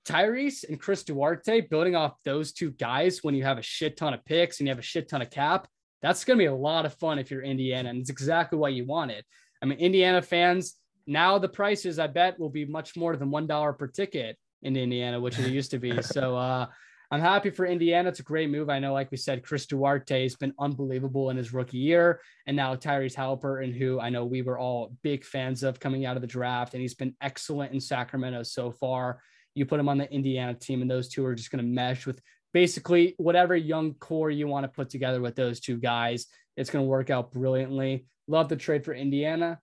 [0.05, 4.15] Tyrese and Chris Duarte building off those two guys when you have a shit ton
[4.15, 5.67] of picks and you have a shit ton of cap,
[6.03, 7.91] that's going to be a lot of fun if you're Indiana.
[7.91, 9.25] And it's exactly what you wanted.
[9.63, 10.75] I mean, Indiana fans,
[11.07, 15.21] now the prices, I bet, will be much more than $1 per ticket in Indiana,
[15.21, 15.99] which it used to be.
[16.03, 16.67] So, uh,
[17.11, 18.09] I'm happy for Indiana.
[18.09, 18.69] It's a great move.
[18.69, 22.21] I know, like we said, Chris Duarte has been unbelievable in his rookie year.
[22.47, 26.17] And now Tyrese Haliburton, who I know we were all big fans of coming out
[26.17, 29.21] of the draft, and he's been excellent in Sacramento so far.
[29.55, 32.07] You put him on the Indiana team, and those two are just going to mesh
[32.07, 32.21] with
[32.53, 36.27] basically whatever young core you want to put together with those two guys.
[36.57, 38.07] It's going to work out brilliantly.
[38.29, 39.61] Love the trade for Indiana.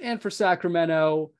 [0.00, 1.32] And for Sacramento,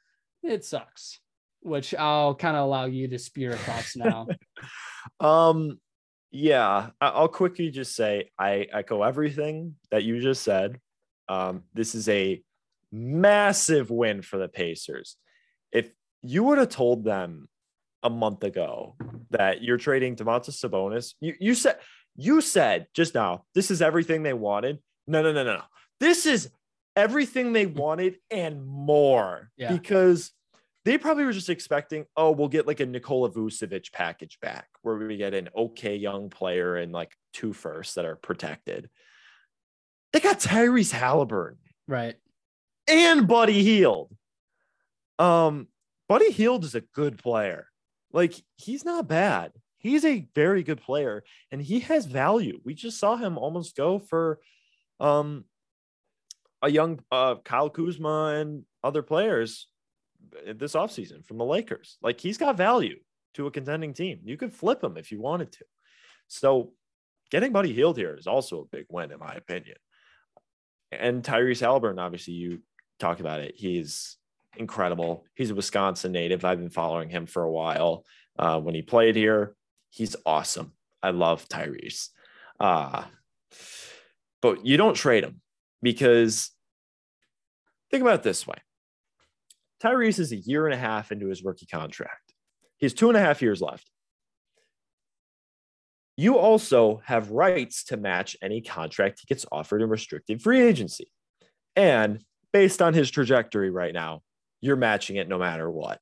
[0.42, 1.20] it sucks,
[1.61, 4.26] which I'll kind of allow you to spew across now.
[5.20, 5.78] Um,
[6.30, 10.80] yeah, I'll quickly just say I echo everything that you just said.
[11.28, 12.42] Um, this is a
[12.90, 15.16] massive win for the Pacers.
[15.70, 15.90] If
[16.22, 17.48] you would have told them
[18.05, 18.94] a month ago
[19.30, 21.78] that you're trading Domantas Sabonis, you you said
[22.14, 24.78] you said just now this is everything they wanted.
[25.09, 25.62] No, no, no, no, no.
[26.00, 26.50] This is
[26.96, 29.72] everything they wanted and more Yeah.
[29.72, 30.30] because
[30.84, 34.96] they probably were just expecting, oh, we'll get like a Nikola Vucevic package back where
[34.96, 38.90] we get an okay young player and like two firsts that are protected.
[40.12, 41.57] They got Tyrese Haliburton
[41.88, 42.16] right.
[42.86, 44.14] and Buddy Hield.
[45.18, 45.68] Um,
[46.09, 47.66] Buddy Hield is a good player.
[48.14, 49.52] Like he's not bad.
[49.76, 52.60] He's a very good player and he has value.
[52.64, 54.38] We just saw him almost go for
[55.00, 55.44] um
[56.62, 59.66] a young uh Kyle Kuzma and other players
[60.54, 61.98] this offseason from the Lakers.
[62.00, 63.00] Like he's got value
[63.34, 64.20] to a contending team.
[64.24, 65.64] You could flip him if you wanted to.
[66.28, 66.72] So
[67.30, 69.76] getting Buddy Hield here is also a big win, in my opinion.
[70.92, 72.60] And Tyrese Haliburton, obviously, you
[73.00, 73.54] talk about it.
[73.56, 74.16] He's
[74.57, 75.24] incredible.
[75.34, 76.44] He's a Wisconsin native.
[76.44, 78.05] I've been following him for a while.
[78.38, 79.55] Uh, when he played here,
[79.90, 80.72] he's awesome.
[81.02, 82.09] I love Tyrese.
[82.59, 83.05] Uh,
[84.40, 85.40] but you don't trade him
[85.82, 86.50] because
[87.90, 88.57] think about it this way
[89.82, 92.32] Tyrese is a year and a half into his rookie contract.
[92.78, 93.90] He has two and a half years left.
[96.16, 101.11] You also have rights to match any contract he gets offered in restricted free agency.
[101.76, 104.22] And based on his trajectory right now,
[104.64, 106.00] you're matching it no matter what.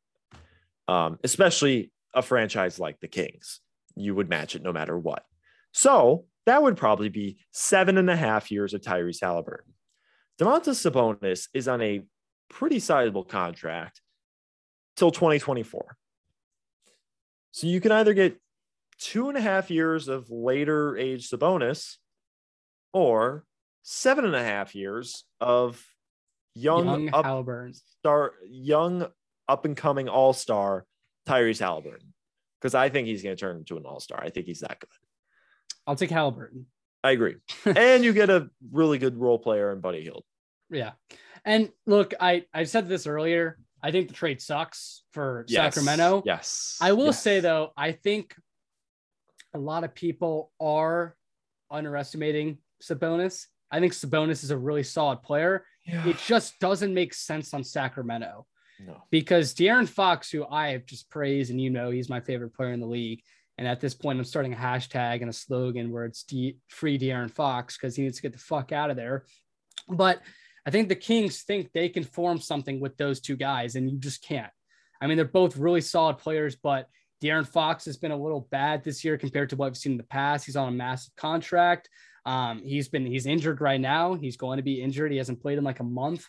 [0.86, 3.58] Um, especially a franchise like the Kings,
[3.96, 5.24] you would match it no matter what.
[5.72, 9.72] So that would probably be seven and a half years of Tyrese Haliburton.
[10.40, 12.02] Domantas Sabonis is on a
[12.48, 14.00] pretty sizable contract
[14.96, 15.96] till 2024.
[17.50, 18.38] So you can either get
[18.98, 21.96] two and a half years of later age Sabonis
[22.92, 23.44] or
[23.82, 25.84] seven and a half years of
[26.54, 27.80] young, Young up Haliburton.
[28.00, 29.06] star, young
[29.48, 30.84] up and coming all star
[31.26, 32.06] Tyrese Haliburton.
[32.60, 34.22] Because I think he's going to turn into an all star.
[34.22, 34.88] I think he's that good.
[35.86, 36.64] I'll take Haliburton.
[37.02, 37.36] I agree.
[37.64, 40.24] and you get a really good role player in Buddy Hield.
[40.70, 40.92] Yeah.
[41.44, 43.58] And look, I, I said this earlier.
[43.82, 45.74] I think the trade sucks for Yes.
[45.74, 46.22] Sacramento.
[46.24, 46.78] Yes.
[46.80, 47.20] I will Yes.
[47.22, 48.36] say though, I think
[49.54, 51.16] a lot of people are
[51.68, 53.46] underestimating Sabonis.
[53.72, 55.64] I think Sabonis is a really solid player.
[55.84, 56.06] Yeah.
[56.06, 58.46] It just doesn't make sense on Sacramento
[58.86, 59.02] no.
[59.10, 62.72] because De'Aaron Fox, who I have just praised, and you know he's my favorite player
[62.72, 63.22] in the league.
[63.58, 66.98] And at this point, I'm starting a hashtag and a slogan where it's De- free
[66.98, 69.24] De'Aaron Fox because he needs to get the fuck out of there.
[69.88, 70.20] But
[70.66, 73.98] I think the Kings think they can form something with those two guys, and you
[73.98, 74.52] just can't.
[75.00, 76.88] I mean, they're both really solid players, but
[77.22, 79.98] De'Aaron Fox has been a little bad this year compared to what we've seen in
[79.98, 80.46] the past.
[80.46, 81.88] He's on a massive contract.
[82.24, 84.14] Um, he's been he's injured right now.
[84.14, 85.12] He's going to be injured.
[85.12, 86.26] He hasn't played in like a month.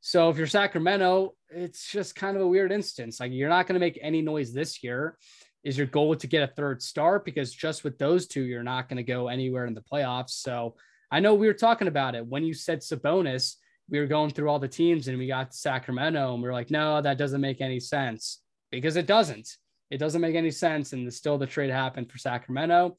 [0.00, 3.20] So if you're Sacramento, it's just kind of a weird instance.
[3.20, 5.16] Like you're not going to make any noise this year.
[5.64, 7.18] Is your goal to get a third star?
[7.18, 10.30] Because just with those two, you're not going to go anywhere in the playoffs.
[10.30, 10.76] So
[11.10, 13.54] I know we were talking about it when you said Sabonis.
[13.90, 16.52] We were going through all the teams and we got to Sacramento and we are
[16.52, 19.48] like, no, that doesn't make any sense because it doesn't.
[19.90, 20.92] It doesn't make any sense.
[20.92, 22.96] And still the trade happened for Sacramento.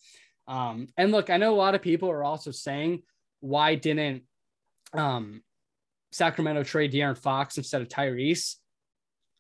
[0.50, 3.04] Um, and look, I know a lot of people are also saying,
[3.40, 4.24] why didn't
[4.94, 5.42] um,
[6.12, 8.56] Sacramento trade De'Aaron Fox instead of Tyrese?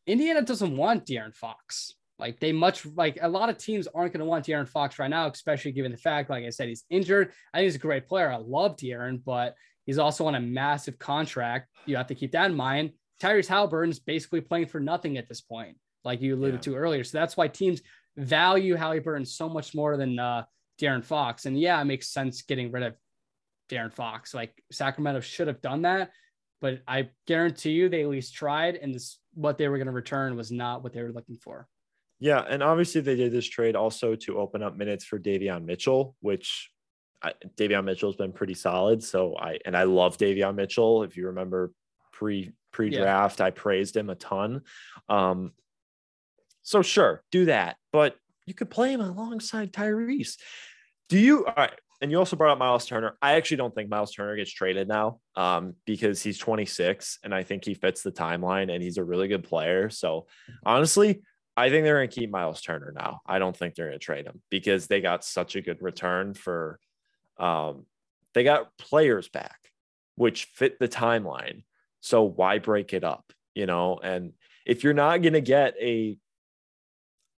[0.05, 1.95] Indiana doesn't want De'Aaron Fox.
[2.19, 5.09] Like they much like a lot of teams aren't going to want De'Aaron Fox right
[5.09, 7.31] now, especially given the fact, like I said, he's injured.
[7.53, 8.31] I think he's a great player.
[8.31, 9.55] I love De'Aaron, but
[9.85, 11.69] he's also on a massive contract.
[11.85, 12.91] You have to keep that in mind.
[13.21, 16.73] Tyrese Haliburton's basically playing for nothing at this point, like you alluded yeah.
[16.73, 17.03] to earlier.
[17.03, 17.81] So that's why teams
[18.15, 20.43] value Haliburton so much more than uh,
[20.79, 21.45] De'Aaron Fox.
[21.45, 22.95] And yeah, it makes sense getting rid of
[23.69, 24.33] De'Aaron Fox.
[24.33, 26.11] Like Sacramento should have done that,
[26.61, 29.93] but I guarantee you they at least tried, and this what they were going to
[29.93, 31.67] return was not what they were looking for.
[32.19, 36.15] Yeah, and obviously they did this trade also to open up minutes for Davion Mitchell,
[36.19, 36.69] which
[37.21, 39.03] I, Davion Mitchell's been pretty solid.
[39.03, 41.03] So I and I love Davion Mitchell.
[41.03, 41.71] If you remember
[42.11, 43.45] pre pre draft, yeah.
[43.45, 44.61] I praised him a ton.
[45.07, 45.51] Um,
[46.63, 48.15] so sure, do that, but
[48.45, 50.37] you could play him alongside Tyrese.
[51.09, 51.45] Do you?
[51.45, 51.73] All right.
[52.01, 53.17] And you also brought up Miles Turner.
[53.21, 57.43] I actually don't think Miles Turner gets traded now um, because he's 26 and I
[57.43, 59.89] think he fits the timeline and he's a really good player.
[59.89, 60.27] So
[60.65, 61.21] honestly,
[61.57, 63.19] I think they're going to keep Miles Turner now.
[63.25, 66.33] I don't think they're going to trade him because they got such a good return
[66.33, 66.79] for,
[67.37, 67.85] um,
[68.33, 69.57] they got players back,
[70.15, 71.63] which fit the timeline.
[71.99, 73.33] So why break it up?
[73.55, 74.31] You know, and
[74.65, 76.17] if you're not going to get a,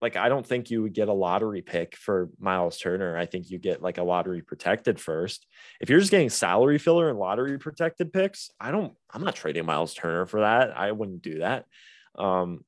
[0.02, 3.16] like, I don't think you would get a lottery pick for Miles Turner.
[3.16, 5.45] I think you get like a lottery protected first.
[5.80, 9.66] If you're just getting salary filler and lottery protected picks, I don't, I'm not trading
[9.66, 10.76] Miles Turner for that.
[10.76, 11.66] I wouldn't do that.
[12.18, 12.66] Um,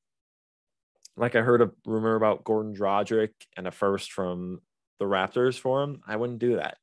[1.16, 4.60] like I heard a rumor about Goran Dragic and a first from
[4.98, 6.00] the Raptors for him.
[6.06, 6.76] I wouldn't do that.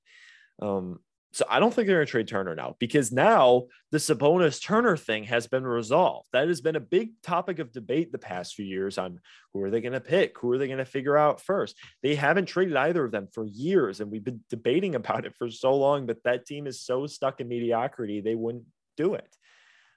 [0.62, 1.00] Um,
[1.34, 4.98] so I don't think they're going to trade Turner now because now the Sabonis Turner
[4.98, 6.28] thing has been resolved.
[6.34, 9.22] That has been a big topic of debate the past few years on
[9.54, 10.38] who are they going to pick?
[10.40, 11.78] Who are they going to figure out first?
[12.04, 15.50] They haven't traded either of them for years, and we've been debating about it for
[15.50, 16.06] so long.
[16.06, 18.66] But that team is so stuck in mediocrity, they wouldn't
[18.98, 19.38] do it.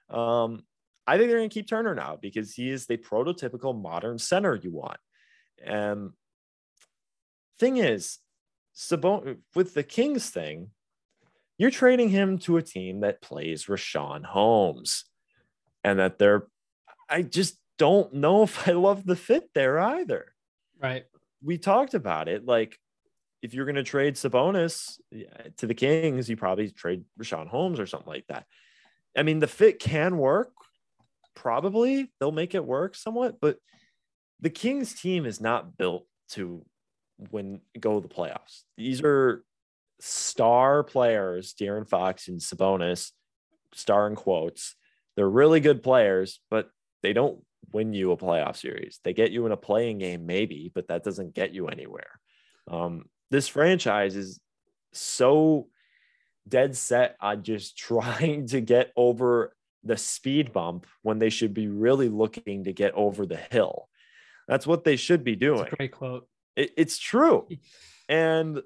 [0.09, 0.63] Um,
[1.05, 4.55] I think they're going to keep Turner now because he is the prototypical modern center
[4.55, 4.99] you want.
[5.61, 6.11] And
[7.59, 8.19] thing is,
[8.75, 10.71] Sabon with the Kings thing,
[11.57, 15.05] you're trading him to a team that plays Richaun Holmes,
[15.83, 16.47] and that they're.
[17.09, 20.33] I just don't know if I love the fit there either.
[20.81, 21.05] Right.
[21.43, 22.45] We talked about it.
[22.45, 22.79] Like,
[23.41, 24.97] if you're going to trade Sabonis
[25.57, 28.45] to the Kings, you probably trade Richaun Holmes or something like that.
[29.15, 30.51] I mean, the fit can work
[31.35, 33.57] probably they'll make it work somewhat, but
[34.39, 36.65] the Kings team is not built to
[37.31, 38.63] win go to the playoffs.
[38.77, 39.43] These are
[39.99, 43.11] star players, De'Aaron Fox and Sabonis,
[43.73, 44.75] star in quotes.
[45.15, 46.69] They're really good players, but
[47.01, 47.39] they don't
[47.71, 48.99] win you a playoff series.
[49.03, 52.19] They get you in a play-in game, maybe, but that doesn't get you anywhere.
[52.69, 54.39] Um, this franchise is
[54.93, 55.67] so
[56.47, 61.67] dead set on just trying to get over the speed bump when they should be
[61.67, 63.87] really looking to get over the hill.
[64.47, 65.67] That's what they should be doing.
[65.77, 66.27] great quote.
[66.55, 67.47] It, it's true.
[68.07, 68.61] And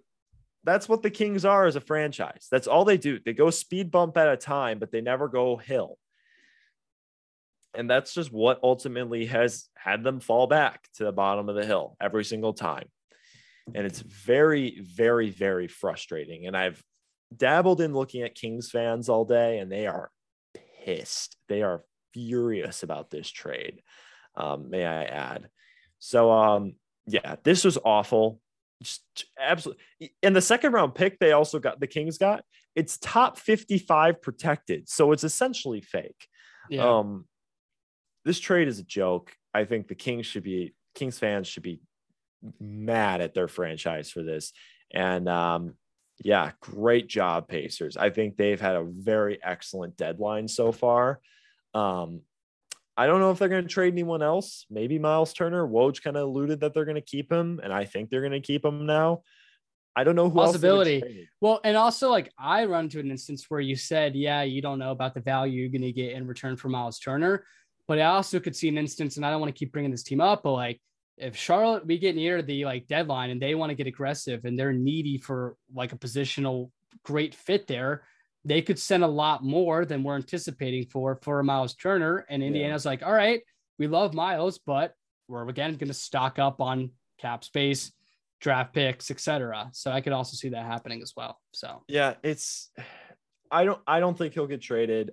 [0.64, 2.48] that's what the Kings are as a franchise.
[2.52, 3.20] That's all they do.
[3.24, 5.98] They go speed bump at a time, but they never go hill.
[7.74, 11.66] And that's just what ultimately has had them fall back to the bottom of the
[11.66, 12.88] hill every single time.
[13.76, 16.48] And it's very, very, very frustrating.
[16.48, 16.84] And I've
[17.36, 20.10] dabbled in looking at Kings fans all day, and they are
[20.84, 21.38] pissed.
[21.48, 21.84] They are
[22.14, 23.82] furious about this trade.
[24.36, 25.50] Um, may I add?
[26.00, 26.74] So, um,
[27.06, 28.40] yeah, this was awful.
[28.82, 29.84] Just absolutely.
[30.24, 32.44] In the second round pick, they also got the Kings got
[32.76, 34.88] it's top 55 protected.
[34.88, 36.28] So it's essentially fake.
[36.70, 37.00] Yeah.
[37.00, 37.26] Um,
[38.26, 39.34] this trade is a joke.
[39.54, 41.82] I think the Kings should be Kings fans should be
[42.60, 44.54] mad at their franchise for this.
[44.92, 45.74] And um,
[46.24, 47.98] yeah, great job, Pacers.
[47.98, 51.20] I think they've had a very excellent deadline so far.
[51.74, 52.22] Um,
[53.00, 54.66] I don't know if they're going to trade anyone else.
[54.70, 55.66] Maybe Miles Turner.
[55.66, 58.34] Woj kind of alluded that they're going to keep him, and I think they're going
[58.34, 59.22] to keep him now.
[59.96, 61.30] I don't know who possibility.
[61.40, 64.80] Well, and also like I run to an instance where you said, yeah, you don't
[64.80, 67.46] know about the value you're going to get in return for Miles Turner,
[67.88, 70.04] but I also could see an instance, and I don't want to keep bringing this
[70.04, 70.82] team up, but like
[71.18, 74.60] if Charlotte we get near the like deadline and they want to get aggressive and
[74.60, 76.70] they're needy for like a positional
[77.04, 78.04] great fit there,
[78.46, 82.26] they could send a lot more than we're anticipating for for Miles Turner.
[82.30, 82.92] And Indiana's yeah.
[82.92, 83.42] like, all right,
[83.78, 84.94] we love Miles, but
[85.28, 87.92] we're again going to stock up on cap space,
[88.40, 89.70] draft picks, etc.
[89.74, 91.40] So I could also see that happening as well.
[91.52, 92.72] So yeah, it's
[93.52, 95.12] I don't I don't think he'll get traded.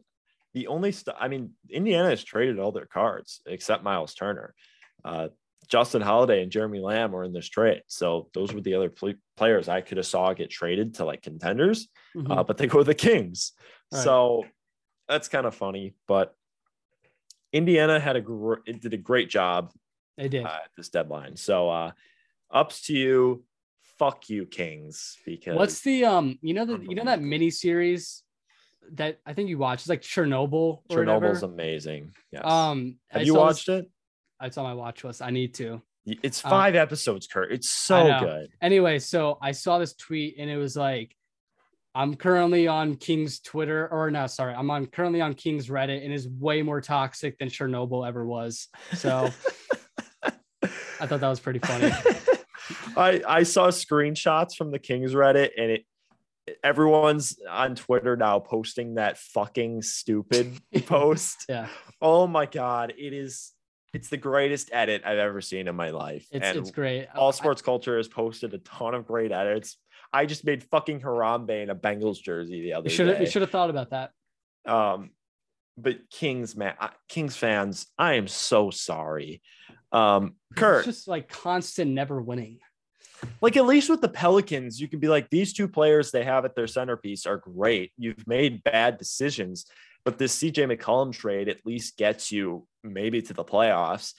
[0.55, 4.55] The only stuff I mean, Indiana has traded all their cards except Miles Turner.
[5.05, 5.29] Uh,
[5.69, 7.83] Justin Holiday and Jeremy Lamb were in this trade.
[7.89, 11.23] So those were the other pl- players I could have saw get traded to like
[11.23, 12.31] contenders, Mhm.
[12.31, 13.53] uh, but they go to the Kings.
[13.93, 14.03] Right.
[14.03, 14.45] So
[15.09, 15.95] that's kind of funny.
[16.07, 16.35] But
[17.53, 19.73] Indiana had a gr- it did a great job
[20.17, 20.45] they did.
[20.45, 21.37] uh, at this deadline.
[21.37, 21.91] So uh,
[22.51, 23.45] ups to you.
[23.99, 25.17] Fuck you, Kings.
[25.25, 26.39] Because What's the um?
[26.43, 28.23] You know the you know that mini series
[28.93, 29.83] that I think you watched.
[29.83, 30.83] It's like Chernobyl.
[30.91, 31.47] Or Chernobyl's whatever.
[31.47, 32.13] amazing.
[32.31, 32.43] Yes.
[32.45, 33.91] Um, have I you saw watched this- it?
[34.43, 35.23] It's on my watch list.
[35.23, 35.83] I need to.
[36.07, 37.51] It's Uh, five episodes, Kurt.
[37.53, 38.49] It's so good.
[38.61, 41.15] Anyway, so I saw this tweet and it was like,
[41.95, 46.13] I'm currently on King's Twitter, or no, sorry, I'm on currently on King's Reddit and
[46.13, 48.69] is way more toxic than Chernobyl ever was.
[48.93, 49.31] So
[50.23, 51.91] I thought that was pretty funny.
[52.97, 55.85] I I saw screenshots from the Kings Reddit and it
[56.63, 61.47] everyone's on Twitter now posting that fucking stupid post.
[61.49, 61.69] Yeah,
[62.01, 63.53] Oh my god, it is
[63.97, 66.27] it's the greatest edit I've ever seen in my life.
[66.31, 67.09] it's and it's great.
[67.15, 69.79] all I- sports culture has posted a ton of great edits.
[70.13, 73.25] I just made fucking Harambe in a Bengals jersey the other We should have we
[73.25, 73.31] day.
[73.31, 74.11] should have thought about that.
[74.65, 75.11] Um,
[75.77, 76.75] but Kings, man,
[77.09, 79.43] Kings fans, I am so sorry.
[79.93, 82.61] Um, Kurt, It's just like constant never winning.
[83.41, 86.45] like at least with the Pelicans, you can be like, these two players they have
[86.45, 87.93] at their centerpiece are great.
[87.99, 89.67] You've made bad decisions,
[90.05, 94.13] but this CJ McCollum trade at least gets you maybe to the playoffs.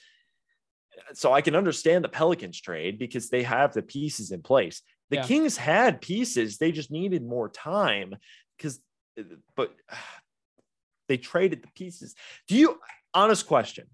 [1.14, 4.82] So I can understand the Pelicans trade because they have the pieces in place.
[5.10, 5.26] The Yeah.
[5.26, 8.16] Kings had pieces, they just needed more time
[8.56, 8.80] because,
[9.56, 9.74] but
[11.08, 12.14] they traded the pieces.
[12.46, 12.80] Do you,
[13.14, 13.86] honest question,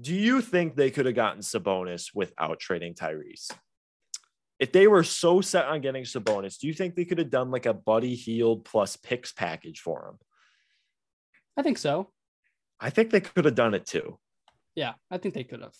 [0.00, 3.50] do you think they could have gotten Sabonis without trading Tyrese?
[4.58, 7.50] If they were so set on getting Sabonis, do you think they could have done
[7.50, 10.18] like a Buddy Hield plus picks package for him?
[11.56, 12.10] I think so.
[12.80, 14.18] I think they could have done it too,
[14.74, 15.74] Yeah, I think they could have.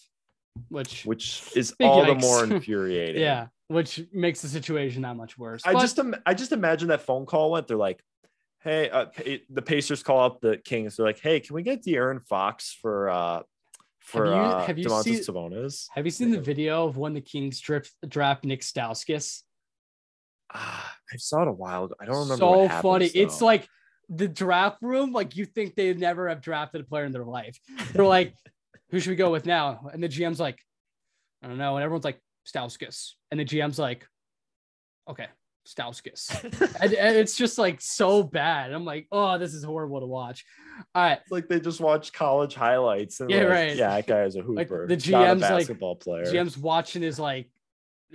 [0.69, 3.23] Which which is all the more infuriating.
[3.23, 5.63] yeah, which makes the situation that much worse.
[5.65, 7.69] I But- just I just imagine that phone call went.
[7.69, 8.03] They're like,
[8.61, 9.07] "Hey, uh,
[9.49, 10.97] the Pacers call up the Kings.
[10.97, 13.43] They're like, "Hey, can we get De'Aaron Fox for uh
[14.01, 17.15] for you- uh, have you Domantas seen- Sabonis?" have you seen the video of when
[17.15, 19.43] the Kings draft draft Nick Stauskas?
[20.53, 21.95] Ah, I saw it a while ago.
[22.01, 22.37] I don't remember.
[22.45, 23.07] so happens, funny.
[23.07, 23.69] It's like
[24.11, 27.59] the draft room, like you think they'd never have drafted a player in their life.
[27.93, 28.35] They're like,
[28.91, 29.89] who should we go with now?
[29.93, 30.59] And the GM's like,
[31.43, 31.77] I don't know.
[31.77, 33.13] And everyone's like, Stauskas.
[33.31, 34.07] And the GM's like,
[35.09, 35.27] okay,
[35.67, 36.43] Stauskas.
[36.83, 38.67] and, and it's just like so bad.
[38.67, 40.45] And I'm like, oh, this is horrible to watch.
[40.95, 41.19] All right.
[41.23, 43.77] It's like they just watch college highlights and Yeah, like, right.
[43.77, 44.87] yeah, that guy is a Like, hooper.
[44.89, 46.25] the not a GM's like- basketball player.
[46.25, 47.49] GM's watching his like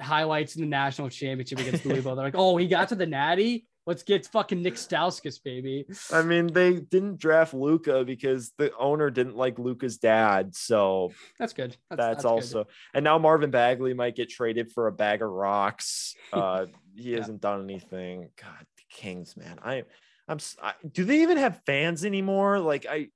[0.02, 2.16] highlights in the national championship against Louisville.
[2.18, 3.66] They're like, oh, he got to the natty.
[3.88, 5.86] Let's get fucking Nick Stauskas, baby.
[6.12, 10.56] I mean, they didn't draft Luka because the owner didn't like Luka's dad.
[10.56, 11.78] So That's good.
[11.92, 12.28] that's, good.
[12.28, 16.16] also and now Marvin Bagley might get traded for a bag of rocks.
[16.34, 16.66] Uh,
[16.96, 17.18] he Yeah.
[17.18, 18.30] hasn't done anything.
[18.42, 19.60] God, the Kings, man.
[19.64, 19.84] I,
[20.28, 20.40] I'm.
[20.62, 22.60] I, do they even have fans anymore?
[22.60, 23.10] Like I,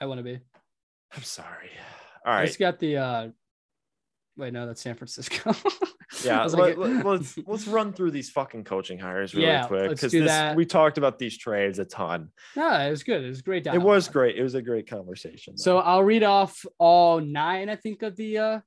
[0.00, 0.38] I want to be.
[1.14, 1.70] I'm sorry.
[2.24, 2.46] All I right.
[2.46, 3.28] just got the uh
[4.36, 5.52] wait, no, that's San Francisco.
[6.24, 10.20] Yeah, let, us let's run through these fucking coaching hires really Yeah, quick because do
[10.20, 10.54] this that.
[10.54, 12.30] we talked about these trades a ton.
[12.54, 13.24] no, it was good.
[13.24, 13.66] It was great.
[13.66, 14.36] It was great.
[14.36, 15.58] It was a great conversation.
[15.58, 18.60] So I'll read off all nine, I think, of the uh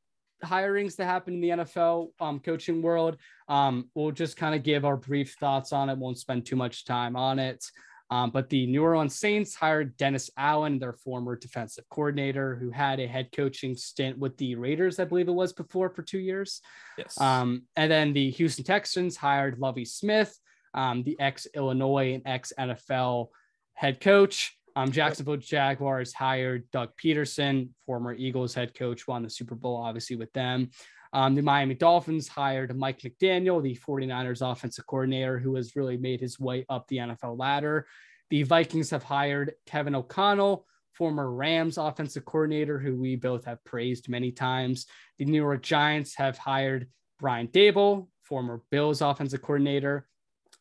[0.44, 3.18] hirings that happened in the NFL um coaching world.
[3.48, 6.86] Um, we'll just kind of give our brief thoughts on it, won't spend too much
[6.86, 7.64] time on it.
[8.10, 13.00] Um, but the New Orleans Saints hired Dennis Allen, their former defensive coordinator, who had
[13.00, 16.62] a head coaching stint with the Raiders, I believe it was before for two years.
[16.98, 17.20] yes.
[17.20, 20.38] Um, and then the Houston Texans hired Lovie Smith,
[20.74, 23.28] um, the ex Illinois and ex NFL
[23.74, 24.58] head coach.
[24.78, 30.16] Um, Jacksonville Jaguars hired Doug Pederson, former Eagles head coach, won the Super Bowl, obviously,
[30.16, 30.70] with them.
[31.14, 36.20] Um, the Miami Dolphins hired Mike McDaniel, the 49ers offensive coordinator, who has really made
[36.20, 37.88] his way up the NFL ladder.
[38.30, 44.10] The Vikings have hired Kevin O'Connell, former Rams offensive coordinator, who we both have praised
[44.10, 44.88] many times.
[45.18, 46.88] The New York Giants have hired
[47.20, 50.08] Brian Daboll, former Bills offensive coordinator.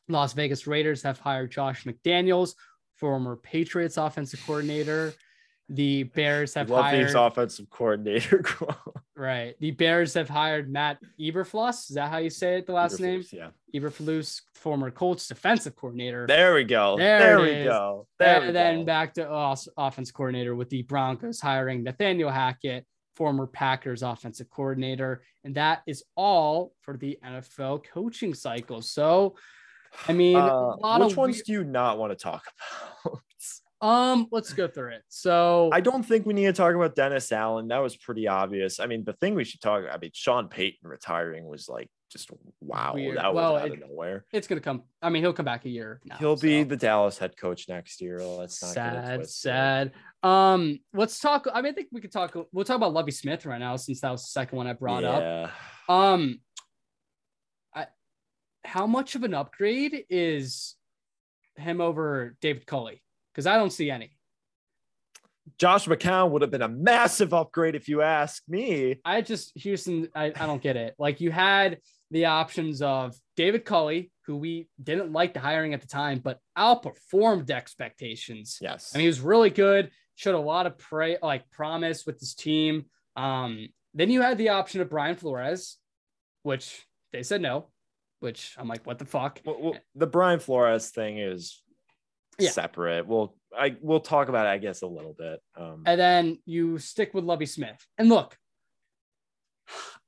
[0.08, 2.54] Las Vegas Raiders have hired Josh McDaniels,
[2.94, 5.14] former Patriots offensive coordinator.
[5.68, 8.44] The Bears have love hired these offensive coordinator.
[9.16, 9.54] right.
[9.60, 11.88] The Bears have hired Matt Eberflus.
[11.90, 12.66] Is that how you say it?
[12.66, 13.48] The last name Yeah.
[13.74, 16.26] Eberflus, former Colts defensive coordinator.
[16.26, 16.96] There we go.
[16.96, 17.66] There There, we is.
[17.66, 18.06] go.
[18.18, 18.84] There we and then go.
[18.84, 22.86] back to us, offense coordinator with the Broncos hiring Nathaniel Hackett,
[23.16, 25.22] former Packers offensive coordinator.
[25.44, 28.82] And that is all for the NFL coaching cycle.
[28.82, 29.36] So,
[30.08, 32.44] I mean, Uh, a lot which of ones we- do you not want to talk
[33.04, 33.20] about?
[33.82, 35.02] Um, let's go through it.
[35.08, 37.68] So I don't think we need to talk about Dennis Allen.
[37.68, 38.80] That was pretty obvious.
[38.80, 39.84] I mean, the thing we should talk.
[39.92, 42.92] I mean, Sean Payton retiring was like just wow.
[42.94, 43.18] Weird.
[43.18, 44.24] That was Well, out it- of nowhere.
[44.32, 44.84] it's gonna come.
[45.02, 46.00] I mean, he'll come back a year.
[46.06, 48.18] Now, He'll be the Dallas head coach next year.
[48.22, 49.92] Let's not sad, sad.
[50.22, 51.46] Um, let's talk.
[51.52, 52.34] I mean, I think we could talk.
[52.52, 55.04] We'll talk about Lovie Smith right now, since that was the second one I brought
[55.04, 55.20] up.
[55.20, 55.50] yeah.
[55.88, 56.40] Um,
[57.74, 57.88] I,
[58.64, 60.76] how much of an upgrade is
[61.56, 63.02] him over David Culley?
[63.36, 64.16] Because I don't see any.
[65.58, 68.98] Josh McCown would have been a massive upgrade if you ask me.
[69.04, 70.08] I just Houston.
[70.14, 70.94] I, I don't get it.
[70.98, 71.78] Like you had
[72.10, 76.40] the options of David Culley, who we didn't like the hiring at the time, but
[76.56, 78.56] outperformed expectations.
[78.62, 78.92] Yes.
[78.94, 79.90] I mean, he was really good.
[80.14, 82.86] Showed a lot of pray like promise with this team.
[83.16, 85.76] Um, then you had the option of Brian Flores,
[86.42, 87.66] which they said no.
[88.20, 89.42] Which I'm like, what the fuck?
[89.44, 91.62] Well, well, the Brian Flores thing is
[92.38, 92.50] Yeah.
[92.50, 93.06] separate.
[93.06, 95.40] We'll I we'll talk about it, I guess, a little bit.
[95.56, 97.84] Um, And then you stick with Lovie Smith.
[97.98, 98.36] And look,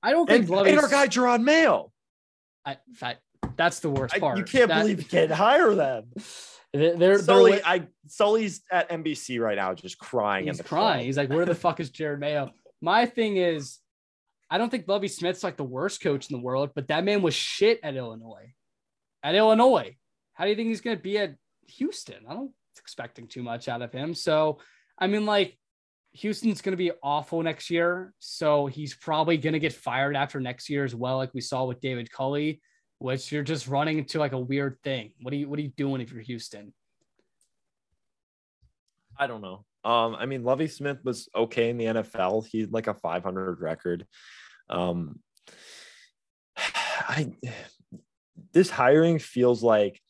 [0.02, 0.70] I don't and, think Lovie.
[0.70, 1.92] and our guy Gerard Mayo.
[2.64, 3.16] I, I,
[3.56, 4.38] that's the worst I- part.
[4.38, 6.04] you can't That- believe you can't hire them.
[6.72, 10.46] they're, they're, Sully, they're I Sully's at NBC right now, just crying.
[10.48, 10.94] in he's crying.
[10.98, 11.04] club.
[11.06, 12.52] He's like, where the fuck is Jerod Mayo?
[12.80, 13.78] My thing is,
[14.50, 17.22] I don't think Lovie Smith's like the worst coach in the world, but that man
[17.22, 18.52] was shit at Illinois.
[19.22, 19.96] At Illinois,
[20.34, 21.34] how do you think he's going to be at
[21.70, 22.24] Houston?
[22.28, 24.14] I don't expecting too much out of him.
[24.14, 24.58] So,
[24.98, 25.58] I mean, like,
[26.12, 28.12] Houston's going to be awful next year.
[28.18, 31.64] So he's probably going to get fired after next year as well, like we saw
[31.64, 32.60] with David Culley,
[32.98, 35.12] which you're just running into like a weird thing.
[35.20, 36.72] What are you What are you doing if you're Houston?
[39.18, 39.64] I don't know.
[39.84, 42.46] Um, I mean, Lovie Smith was okay in the NFL.
[42.46, 44.06] He like a 500 record.
[44.70, 45.20] Um,
[46.56, 47.32] I
[48.52, 50.00] this hiring feels like,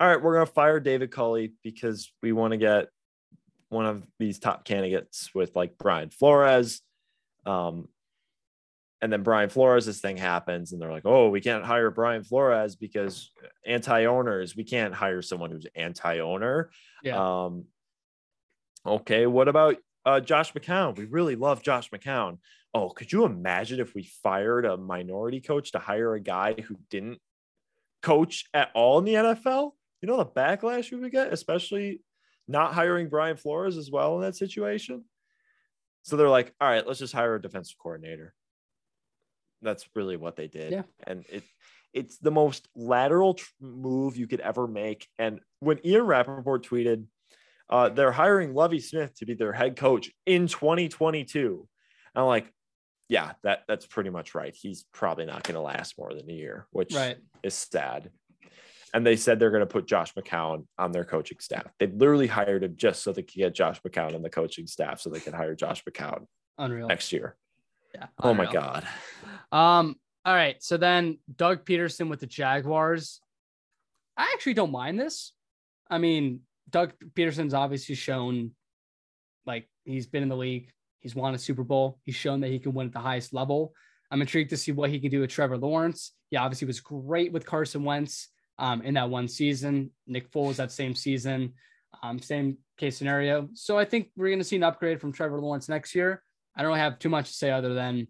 [0.00, 2.88] all right, we're gonna fire David Culley because we want to get
[3.68, 6.80] one of these top candidates with like Brian Flores.
[7.44, 7.86] Um,
[9.02, 12.24] and then Brian Flores, this thing happens, and they're like, "Oh, we can't hire Brian
[12.24, 13.30] Flores because
[13.66, 14.56] anti-owners.
[14.56, 16.70] We can't hire someone who's anti-owner."
[17.02, 17.44] Yeah.
[17.44, 17.64] Um,
[18.84, 19.76] okay, what about
[20.06, 20.96] uh, Josh McCown?
[20.96, 22.38] We really love Josh McCown.
[22.72, 26.76] Oh, could you imagine if we fired a minority coach to hire a guy who
[26.88, 27.18] didn't
[28.02, 29.72] coach at all in the NFL?
[30.02, 32.00] You know the backlash we would get, especially
[32.48, 35.04] not hiring Brian Flores as well in that situation.
[36.02, 38.34] So they're like, all right, let's just hire a defensive coordinator.
[39.62, 40.72] That's really what they did.
[40.72, 40.82] Yeah.
[41.06, 41.44] And it
[41.92, 45.08] it's the most lateral tr- move you could ever make.
[45.18, 47.04] And when Ian Rapoport tweeted,
[47.68, 51.68] uh, they're hiring Lovie Smith to be their head coach in 2022.
[52.14, 52.52] I'm like,
[53.08, 54.54] yeah, that that's pretty much right.
[54.54, 57.18] He's probably not going to last more than a year, which Right.
[57.42, 58.10] is sad.
[58.92, 61.66] And they said they're going to put Josh McCown on their coaching staff.
[61.78, 65.00] They literally hired him just so they could get Josh McCown on the coaching staff
[65.00, 66.26] so they could hire Josh McCown
[66.58, 66.88] Unreal.
[66.88, 67.36] next year.
[67.94, 68.06] Yeah.
[68.20, 68.50] Oh my.
[68.50, 68.86] God.
[69.52, 70.62] Um, all right.
[70.62, 73.20] So then Doug Pederson with the Jaguars.
[74.16, 75.32] I actually don't mind this.
[75.88, 78.52] I mean, Doug Pederson's obviously shown
[79.46, 80.70] like he's been in the league,
[81.00, 83.72] he's won a Super Bowl, he's shown that he can win at the highest level.
[84.10, 86.12] I'm intrigued to see what he can do with Trevor Lawrence.
[86.30, 88.28] He obviously was great with Carson Wentz
[88.60, 89.90] um, in that one season.
[90.06, 91.54] Nick Foles that same season,
[92.02, 93.48] um, same case scenario.
[93.54, 96.22] So I think we're going to see an upgrade from Trevor Lawrence next year.
[96.54, 98.06] I don't have too much to say other than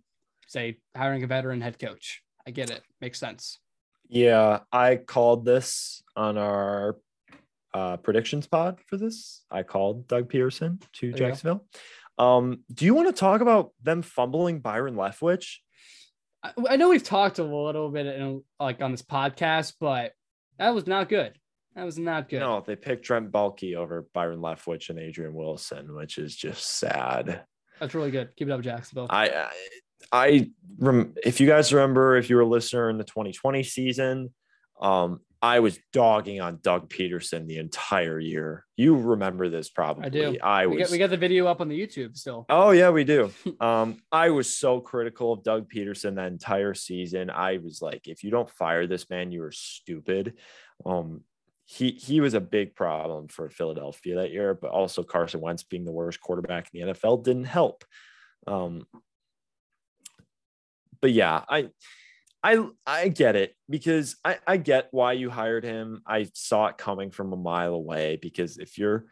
[0.48, 2.22] say hiring a veteran head coach.
[2.46, 2.82] I get it.
[3.00, 3.58] Makes sense.
[4.08, 6.96] Yeah, I called this on our
[7.72, 9.44] uh, predictions pod for this.
[9.50, 11.16] I called Doug Pederson to go.
[11.16, 11.64] Jacksonville.
[12.18, 15.58] Um, do you want to talk about them fumbling Byron Leftwich?
[16.42, 20.12] I, I know we've talked a little bit in, like on this podcast, but
[20.60, 21.32] that was not good.
[21.74, 22.40] That was not good.
[22.40, 27.44] No, they picked Trent Baalke over Byron Leftwich and Adrian Wilson, which is just sad.
[27.78, 28.36] That's really good.
[28.36, 29.06] Keep it up, Jacksonville.
[29.08, 29.50] I, I,
[30.12, 34.34] I rem- if you guys remember, if you were a listener in the 2020 season,
[34.80, 38.66] um, I was dogging on Doug Pederson the entire year.
[38.76, 40.04] You remember this probably.
[40.04, 40.36] I do.
[40.42, 40.88] I we was.
[40.88, 42.44] got we got the video up on the YouTube still.
[42.50, 43.32] Oh yeah, we do.
[43.60, 47.30] Um, I was so critical of Doug Pederson that entire season.
[47.30, 50.34] I was like, if you don't fire this man, you are stupid.
[50.86, 51.22] Um,
[51.66, 55.84] he he was a big problem for Philadelphia that year, but also Carson Wentz being
[55.84, 57.84] the worst quarterback in the NFL didn't help.
[58.46, 58.86] Um,
[61.00, 61.68] but yeah, I
[62.42, 66.02] I I get it because I I get why you hired him.
[66.06, 69.06] I saw it coming from a mile away because if you're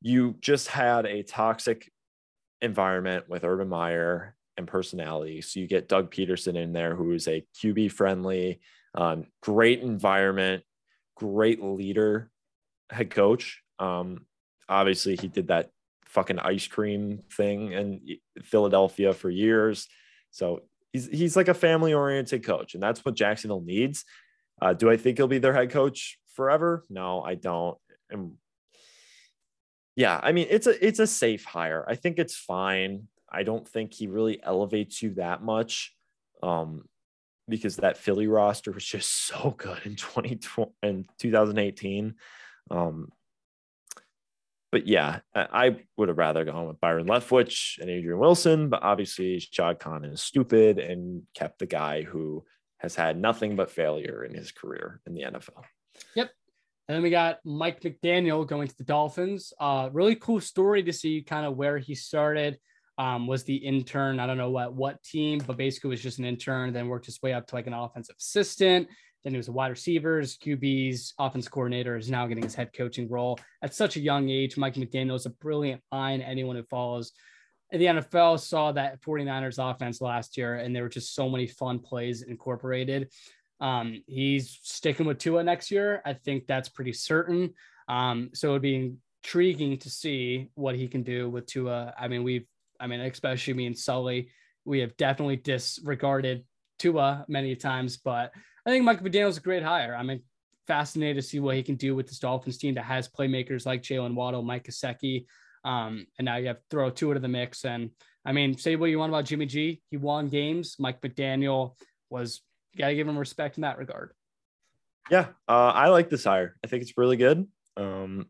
[0.00, 1.90] you just had a toxic
[2.60, 5.40] environment with Urban Meyer and personality.
[5.40, 8.60] So you get Doug Pederson in there, who is a QB friendly,
[8.94, 10.62] um, great environment,
[11.16, 12.30] great leader,
[12.90, 13.62] head coach.
[13.78, 14.26] Um,
[14.68, 15.70] obviously he did that
[16.06, 19.86] fucking ice cream thing in Philadelphia for years.
[20.30, 24.04] So he's he's like a family oriented coach, and that's what Jacksonville needs.
[24.60, 26.84] Uh, do I think he'll be their head coach forever?
[26.90, 27.78] No, I don't.
[28.10, 28.34] And
[29.96, 31.84] yeah, I mean it's a it's a safe hire.
[31.88, 33.08] I think it's fine.
[33.30, 35.94] I don't think he really elevates you that much.
[36.42, 36.84] Um,
[37.48, 42.14] because that Philly roster was just so good in 2020 and 2018.
[42.70, 43.10] Um,
[44.72, 49.40] but yeah, I would have rather gone with Byron Leftwich and Adrian Wilson, but obviously
[49.40, 52.44] Shad Khan is stupid and kept the guy who
[52.78, 55.64] has had nothing but failure in his career in the NFL.
[56.14, 56.30] Yep.
[56.88, 59.52] And then we got Mike McDaniel going to the Dolphins.
[59.60, 62.58] Uh, really cool story to see kind of where he started.
[62.98, 64.20] Um, was the intern.
[64.20, 66.74] I don't know what what team, but basically was just an intern.
[66.74, 68.88] Then worked his way up to like an offensive assistant.
[69.22, 71.96] Then he was a wide receivers, QBs, offense coordinator.
[71.96, 74.56] Is now getting his head coaching role at such a young age.
[74.56, 76.22] Mike McDaniel is a brilliant mind.
[76.22, 77.12] Anyone who follows
[77.70, 81.78] the NFL saw that 49ers offense last year, and there were just so many fun
[81.78, 83.10] plays incorporated.
[83.60, 86.02] Um, he's sticking with Tua next year.
[86.04, 87.54] I think that's pretty certain.
[87.88, 91.94] Um, so it'd be intriguing to see what he can do with Tua.
[91.98, 92.46] I mean, we've
[92.80, 94.30] I mean, especially me and Sully,
[94.64, 96.44] we have definitely disregarded
[96.78, 98.32] Tua many times, but
[98.66, 99.94] I think Mike McDaniel's a great hire.
[99.94, 100.20] I'm
[100.66, 103.82] fascinated to see what he can do with this Dolphins team that has playmakers like
[103.82, 105.26] Jaylen Waddle, Mike Gesicki,
[105.64, 107.64] um, and now you have throw Tua to the mix.
[107.64, 107.90] And
[108.24, 110.76] I mean, say what you want about Jimmy G, he won games.
[110.78, 111.74] Mike McDaniel
[112.08, 112.42] was
[112.72, 114.12] you gotta give him respect in that regard.
[115.10, 116.56] Yeah, uh, I like this hire.
[116.62, 117.46] I think it's really good.
[117.76, 118.26] Um,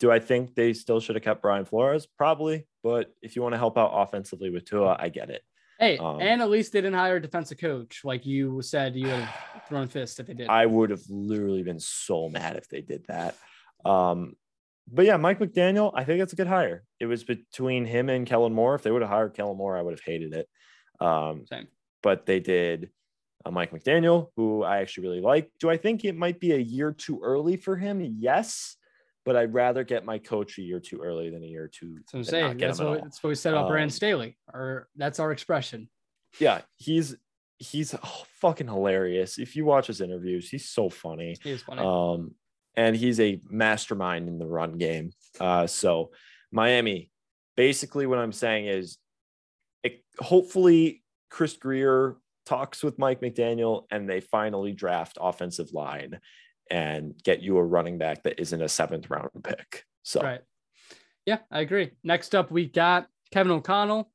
[0.00, 2.06] do I think they still should have kept Brian Flores?
[2.06, 5.42] Probably, but if you want to help out offensively with Tua, I get it.
[5.78, 9.06] Hey, um, and at least they didn't hire a defensive coach, like you said you
[9.06, 10.48] would have thrown fist if they did.
[10.48, 13.36] I would have literally been so mad if they did that.
[13.84, 14.34] Um,
[14.90, 16.82] but yeah, Mike McDaniel, I think that's a good hire.
[16.98, 18.74] It was between him and Kellen Moore.
[18.74, 20.48] If they would have hired Kellen Moore, I would have hated it.
[20.98, 21.68] Um, Same.
[22.02, 22.90] But they did
[23.44, 25.50] uh, Mike McDaniel, who I actually really like.
[25.60, 28.00] Do I think it might be a year too early for him?
[28.18, 28.77] Yes
[29.28, 31.98] but I'd rather get my coach a year too early than a year too.
[32.06, 35.20] So I'm saying that's what, that's what we said about um, Brandon Staley, or that's
[35.20, 35.90] our expression.
[36.38, 37.14] Yeah, he's
[37.58, 39.38] he's oh, fucking hilarious.
[39.38, 41.36] If you watch his interviews, he's so funny.
[41.42, 41.82] He is funny.
[41.82, 42.36] Um,
[42.74, 45.10] and he's a mastermind in the run game.
[45.38, 46.10] Uh, so
[46.50, 47.10] Miami,
[47.54, 48.96] basically, what I'm saying is,
[49.84, 56.18] it, hopefully, Chris Grier talks with Mike McDaniel and they finally draft offensive line
[56.70, 59.84] and get you a running back that isn't a seventh round pick.
[60.02, 60.40] So, right.
[61.26, 61.90] Yeah, I agree.
[62.02, 64.10] Next up, we got Kevin O'Connell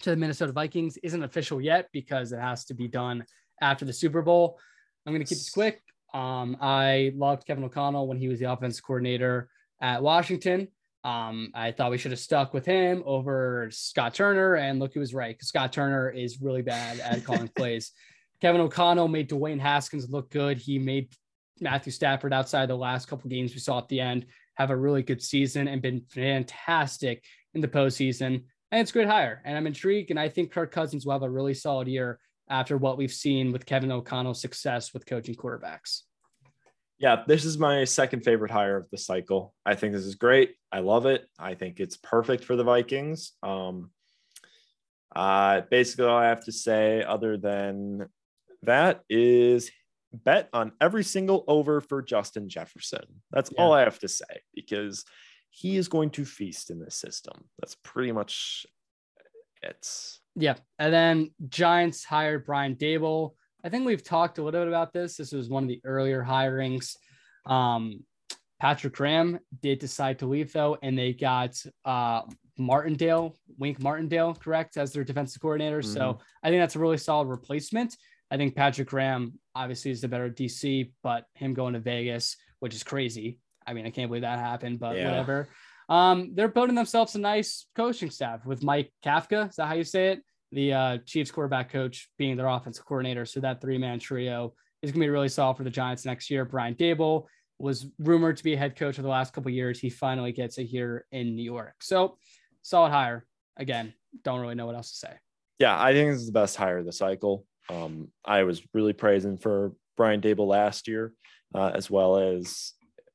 [0.00, 0.96] to the Minnesota Vikings.
[0.98, 3.24] Isn't official yet because it has to be done
[3.60, 4.58] after the Super Bowl.
[5.06, 5.80] I'm going to keep this quick.
[6.12, 9.48] Um, I loved Kevin O'Connell when he was the offense coordinator
[9.80, 10.68] at Washington.
[11.04, 14.98] Um, I thought we should have stuck with him over Scott Turner, and look, he
[14.98, 15.40] was right.
[15.42, 17.92] Scott Turner is really bad at calling plays.
[18.40, 20.58] Kevin O'Connell made Dwayne Haskins look good.
[20.58, 21.12] He made
[21.60, 25.02] Matthew Stafford outside the last couple games we saw at the end have a really
[25.02, 27.24] good season and been fantastic
[27.54, 28.42] in the postseason.
[28.70, 29.40] And it's a great hire.
[29.44, 30.10] And I'm intrigued.
[30.10, 32.18] And I think Kirk Cousins will have a really solid year
[32.50, 36.02] after what we've seen with Kevin O'Connell's success with coaching quarterbacks.
[36.98, 39.54] Yeah, this is my second favorite hire of the cycle.
[39.64, 40.56] I think this is great.
[40.72, 41.26] I love it.
[41.38, 43.32] I think it's perfect for the Vikings.
[43.42, 43.90] Um,
[45.14, 48.08] uh, basically, all I have to say, other than
[48.62, 49.70] that, is
[50.12, 53.04] bet on every single over for Justin Jefferson.
[53.30, 53.62] That's yeah.
[53.62, 55.04] all I have to say because
[55.50, 57.44] he is going to feast in this system.
[57.58, 58.66] That's pretty much
[59.62, 59.88] it.
[60.34, 60.54] Yeah.
[60.78, 63.32] And then Giants hired Brian Daboll.
[63.64, 65.16] I think we've talked a little bit about this.
[65.16, 66.94] This was one of the earlier hirings.
[67.46, 68.04] Um,
[68.60, 71.54] Patrick Graham did decide to leave though, and they got
[71.84, 72.22] uh,
[72.56, 75.80] Martindale, Wink Martindale, correct, as their defensive coordinator.
[75.80, 75.92] Mm-hmm.
[75.92, 77.96] So I think that's a really solid replacement.
[78.30, 82.74] I think Patrick Graham obviously is the better DC, but him going to Vegas, which
[82.74, 83.38] is crazy.
[83.66, 85.08] I mean, I can't believe that happened, but yeah.
[85.08, 85.48] whatever.
[85.88, 89.48] Um, they're building themselves a nice coaching staff with Mike Kafka.
[89.48, 90.22] Is that how you say it?
[90.52, 93.24] The uh, Chiefs quarterback coach being their offensive coordinator.
[93.24, 96.30] So that three man trio is going to be really solid for the Giants next
[96.30, 96.44] year.
[96.44, 97.24] Brian Daboll
[97.58, 99.80] was rumored to be a head coach for the last couple years.
[99.80, 101.74] He finally gets it here in New York.
[101.80, 102.18] So
[102.62, 103.26] solid hire.
[103.56, 105.12] Again, don't really know what else to say.
[105.58, 107.44] Yeah, I think this is the best hire of the cycle.
[107.68, 111.12] Um, I was really praising for Brian Daboll last year,
[111.54, 112.72] uh, as well as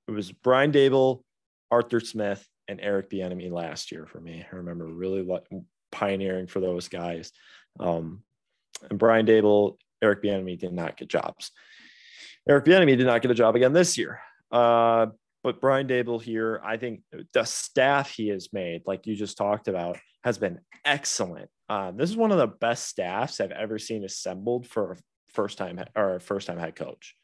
[0.07, 1.23] it was Brian Daboll,
[1.71, 4.45] Arthur Smith, and Eric Bieniemy last year for me.
[4.51, 5.27] I remember really
[5.91, 7.31] pioneering for those guys.
[7.79, 8.23] Um,
[8.89, 11.51] and Brian Daboll, Eric Bieniemy did not get jobs.
[12.47, 14.19] Eric Bieniemy did not get a job again this year.
[14.51, 15.07] Uh,
[15.43, 17.01] but Brian Daboll here, I think
[17.33, 21.49] the staff he has made, like you just talked about, has been excellent.
[21.69, 24.97] Um, this is one of the best staffs I've ever seen assembled for a
[25.29, 27.15] first time or a first time head coach.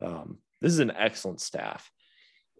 [0.00, 1.90] Um, this is an excellent staff,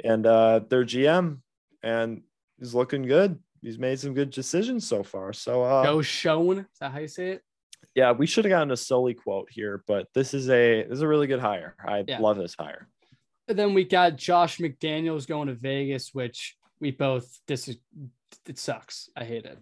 [0.05, 1.39] and uh, their GM
[1.83, 2.23] and
[2.59, 3.39] he's looking good.
[3.61, 5.33] He's made some good decisions so far.
[5.33, 6.59] So uh, Joe Schoen.
[6.61, 7.43] Is that how you say it?
[7.95, 11.03] yeah, we should have gotten a Sully quote here, but this is a this is
[11.03, 11.75] a really good hire.
[11.85, 12.21] I Yeah.
[12.21, 12.89] love this hire.
[13.49, 17.77] And then we got Josh McDaniels going to Vegas, which we both this is
[18.47, 19.09] it sucks.
[19.17, 19.59] I hate it.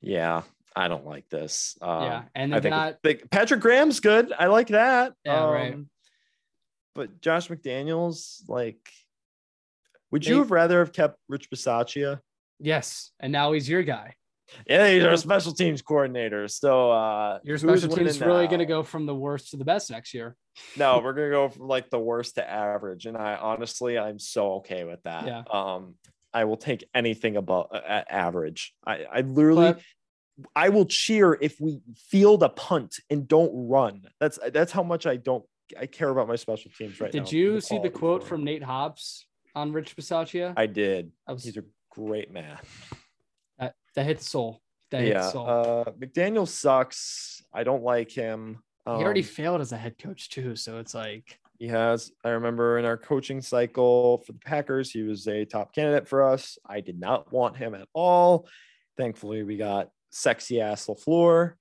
[0.00, 0.42] Yeah,
[0.76, 1.76] I don't like this.
[1.80, 4.32] Um, yeah, and I they think Big- Patrick Graham's good.
[4.36, 5.12] I like that.
[5.24, 5.74] Yeah, right.
[5.74, 5.88] Um,
[6.94, 8.78] But Josh McDaniels, like,
[10.10, 12.20] would you have rather have kept Rich Bisaccia?
[12.60, 14.14] yes, and now he's your guy.
[14.68, 16.46] Yeah, he's our special teams coordinator.
[16.48, 19.64] So uh Your special team's is really going to go from the worst to the
[19.64, 20.36] best next year.
[20.76, 24.54] No, we're gonna go from like the worst to average, and I honestly, I'm so
[24.56, 25.26] okay with that.
[25.26, 25.42] Yeah.
[25.50, 25.94] Um,
[26.32, 28.74] I will take anything above uh, average.
[28.86, 29.80] I, I literally, But
[30.56, 34.02] I will cheer if we field a punt and don't run.
[34.20, 35.44] That's that's how much I don't.
[35.78, 37.22] I care about my special teams right now.
[37.22, 38.28] did you the see the quote for it.
[38.28, 40.52] from Nate Hobbs on Rich Bisaccia?
[40.56, 41.12] I did.
[41.26, 42.58] I was, He's a great man.
[43.58, 44.60] that, that hit the soul.
[44.90, 45.14] That Yeah.
[45.22, 45.48] the soul.
[45.48, 47.42] Uh, McDaniel sucks.
[47.52, 48.58] I don't like him.
[48.86, 52.10] he already Um, failed as a head coach too, so it's like He has.
[52.24, 56.24] I remember in our coaching cycle for the Packers, he was a top candidate for
[56.24, 56.58] us.
[56.66, 58.48] I did not want him at all.
[58.98, 61.54] Thankfully, we got sexy ass LaFleur.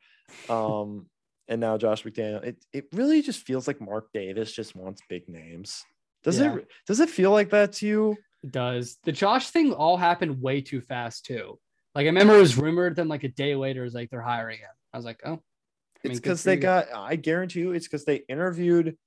[0.49, 1.07] Um,
[1.47, 2.43] and now Josh McDaniel.
[2.43, 5.84] It it really just feels like Mark Davis just wants big names.
[6.23, 6.55] Does Yeah.
[6.55, 8.17] it does it feel like that to you?
[8.43, 8.97] it does.
[9.03, 11.59] The Josh thing all happened way too fast too.
[11.95, 14.59] Like I remember it was rumored, then like a day later, it's like they're hiring
[14.59, 14.69] him.
[14.93, 15.38] I was like, oh, I
[16.03, 16.59] mean, It's because they you.
[16.61, 18.97] got, I guarantee you, it's because they interviewed,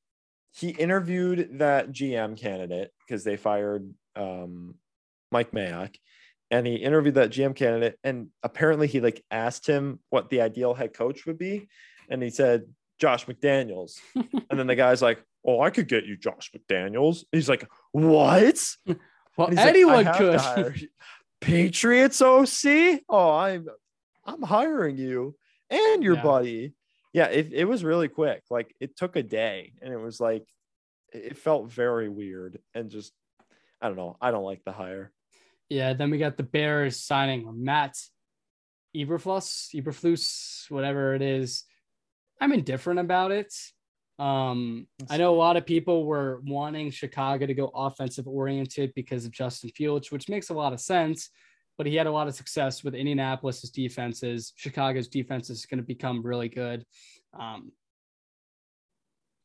[0.52, 4.76] he interviewed that GM candidate because they fired um,
[5.32, 5.96] Mike Mayock
[6.50, 7.98] and he interviewed that GM candidate.
[8.04, 11.68] And apparently he like asked him what the ideal head coach would be.
[12.08, 12.64] And he said,
[12.98, 13.98] Josh McDaniels.
[14.14, 17.18] and then the guy's like, Oh, I could get you Josh McDaniels.
[17.32, 18.58] And he's like, What?
[19.36, 20.40] well, like, anyone have could.
[20.40, 20.88] hire you."
[21.40, 23.00] Patriots OC.
[23.08, 23.66] Oh, I'm
[24.24, 25.36] I'm hiring you
[25.70, 26.22] and your Yeah.
[26.22, 26.74] buddy.
[27.12, 28.42] Yeah, it, it was really quick.
[28.50, 30.44] Like it took a day and it was like
[31.12, 33.12] it felt very weird and just
[33.80, 34.16] I don't know.
[34.20, 35.12] I don't like the hire.
[35.68, 37.96] Yeah, then we got the Bears signing Matt
[38.96, 41.64] Eberfluss, Eberflus, whatever it is.
[42.40, 43.52] I'm indifferent about it.
[44.18, 49.26] Um, I know a lot of people were wanting Chicago to go offensive oriented because
[49.26, 51.30] of Justin Fields, which makes a lot of sense.
[51.76, 54.54] But he had a lot of success with Indianapolis's defenses.
[54.56, 56.86] Chicago's defense is going to become really good.
[57.38, 57.72] Um,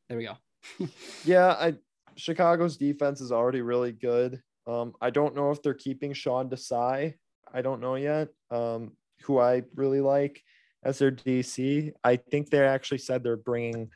[0.08, 0.36] there we go.
[1.24, 1.74] Yeah, I
[2.16, 4.40] Chicago's defense is already really good.
[4.66, 7.14] Um, I don't know if they're keeping Sean Desai.
[7.52, 8.28] I don't know yet.
[8.50, 10.42] Um, who I really like
[10.84, 11.92] as their DC.
[12.02, 13.90] I think they actually said they're bringing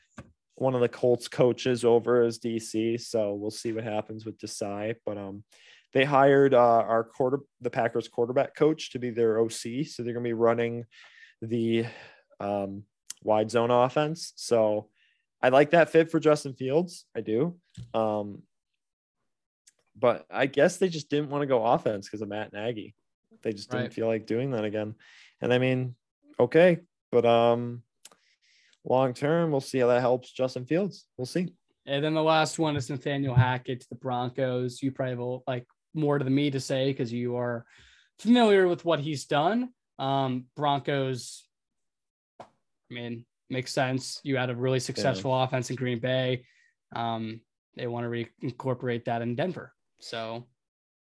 [0.55, 3.01] one of the Colts coaches over as DC.
[3.01, 4.95] So we'll see what happens with Desai.
[5.05, 5.45] But um,
[5.93, 9.87] they hired uh, our quarter, the Packers quarterback coach, to be their OC.
[9.87, 10.85] So they're going to be running
[11.43, 11.87] the
[12.41, 12.85] um,
[13.23, 14.33] wide zone offense.
[14.37, 14.89] So
[15.43, 17.05] I like that fit for Justin Fields.
[17.15, 17.57] I do.
[17.93, 18.43] Um,
[19.99, 22.95] but I guess they just didn't want to go offense because of Matt Nagy.
[23.43, 23.93] They just didn't Right.
[23.93, 24.95] feel like doing that again.
[25.41, 25.95] And I mean,
[26.39, 26.79] okay,
[27.11, 27.83] but um,
[28.85, 31.07] long term, we'll see how that helps Justin Fields.
[31.17, 31.55] We'll see.
[31.87, 34.83] And then the last one is Nathaniel Hackett to the Broncos.
[34.83, 37.65] You probably will like more than me to say because you are
[38.19, 39.71] familiar with what he's done.
[39.99, 41.45] Um, Broncos,
[42.41, 42.45] I
[42.91, 44.21] mean, makes sense.
[44.25, 46.45] You had a really successful offense in Green Bay.
[46.95, 47.41] Um,
[47.77, 49.73] they want to reincorporate that in Denver.
[50.01, 50.47] So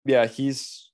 [0.05, 0.89] Yeah, he's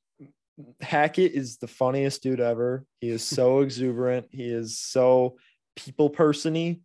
[0.82, 2.86] Hackett is the funniest dude ever.
[3.02, 4.28] He is so exuberant.
[4.32, 5.38] He is so
[5.76, 6.82] people persony.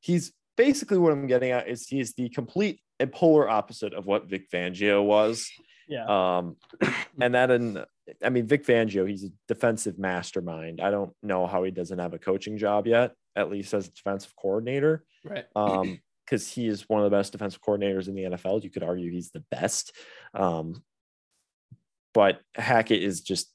[0.00, 4.28] He's basically what I'm getting at is he's the complete and polar opposite of what
[4.28, 5.50] Vic Fangio was.
[5.88, 6.56] yeah, Um,
[7.20, 7.84] and that, and
[8.22, 10.80] I mean, Vic Fangio, he's a defensive mastermind.
[10.80, 13.92] I don't know how he doesn't have a coaching job yet, at least as a
[13.92, 15.04] defensive coordinator.
[15.24, 15.46] right.
[15.56, 18.62] Um, because he is one of the best defensive coordinators in the NFL.
[18.62, 19.92] You could argue he's the best.
[20.34, 20.82] Um,
[22.12, 23.52] but Hackett is just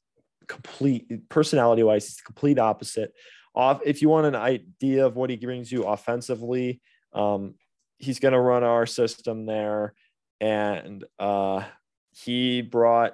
[0.47, 3.13] complete personality wise, he's the complete opposite.
[3.55, 6.81] Off, if you want an idea of what he brings you offensively,
[7.13, 7.55] um,
[7.97, 9.93] he's going to run our system there,
[10.39, 11.63] and uh,
[12.11, 13.13] he brought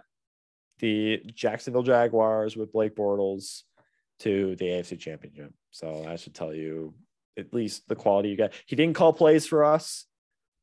[0.80, 3.61] the Jacksonville Jaguars with Blake Bortles
[4.19, 5.53] to the AFC Championship.
[5.72, 6.94] So I should tell you
[7.38, 8.53] at least the quality you got.
[8.66, 10.06] He didn't call plays for us,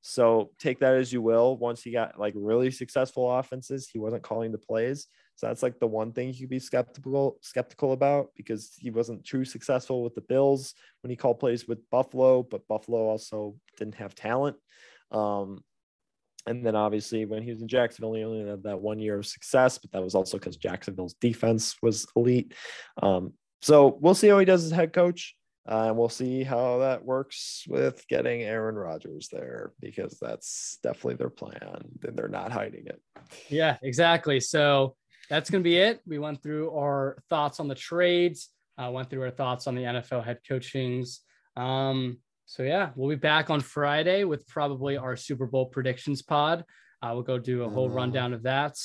[0.02, 1.56] So take that as you will.
[1.56, 5.06] Once he got like really successful offenses, he wasn't calling the plays.
[5.36, 9.24] So that's like the one thing you could be skeptical skeptical about because he wasn't
[9.24, 13.94] too successful with the Bills when he called plays with Buffalo, but Buffalo also didn't
[13.94, 14.56] have talent.
[15.12, 15.62] Um,
[16.46, 19.26] and then obviously when he was in Jacksonville, he only had that one year of
[19.26, 22.54] success, but that was also because Jacksonville's defense was elite.
[23.00, 25.36] Um, so we'll see how he does as head coach.
[25.68, 31.14] Uh, and we'll see how that works with getting Aaron Rodgers there because that's definitely
[31.14, 31.58] their plan.
[32.02, 33.00] And they're not hiding it.
[33.48, 34.40] Yeah, exactly.
[34.40, 34.96] So
[35.30, 36.00] that's going to be it.
[36.04, 39.82] We went through our thoughts on the trades, uh, went through our thoughts on the
[39.82, 41.20] NFL head coachings.
[41.56, 46.64] Um, so yeah, we'll be back on Friday with probably our Super Bowl predictions pod.
[47.00, 48.76] Uh, we'll go do a whole Uh, rundown of that.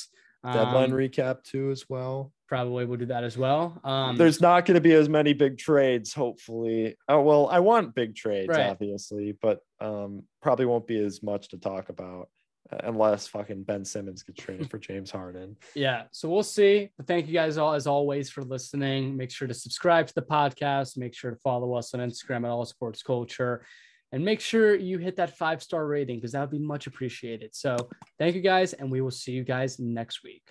[0.44, 2.32] Deadline Um, recap too, as well.
[2.48, 3.78] Probably we'll do that as well.
[3.84, 6.96] Um, There's not going to be as many big trades, hopefully.
[7.08, 8.66] Oh well, I want big trades, Right.
[8.70, 12.28] obviously, but um, probably won't be as much to talk about
[12.72, 15.56] uh, unless fucking Ben Simmons gets traded for James Harden.
[15.74, 16.90] yeah, so we'll see.
[16.96, 19.16] But thank you guys all as always for listening.
[19.16, 20.96] Make sure to subscribe to the podcast.
[20.96, 23.64] Make sure to follow us on Instagram at All Sports Culture.
[24.10, 27.54] And make sure you hit that five star rating because that would be much appreciated.
[27.54, 27.76] So
[28.18, 30.42] thank you guys, and we will see you guys next week.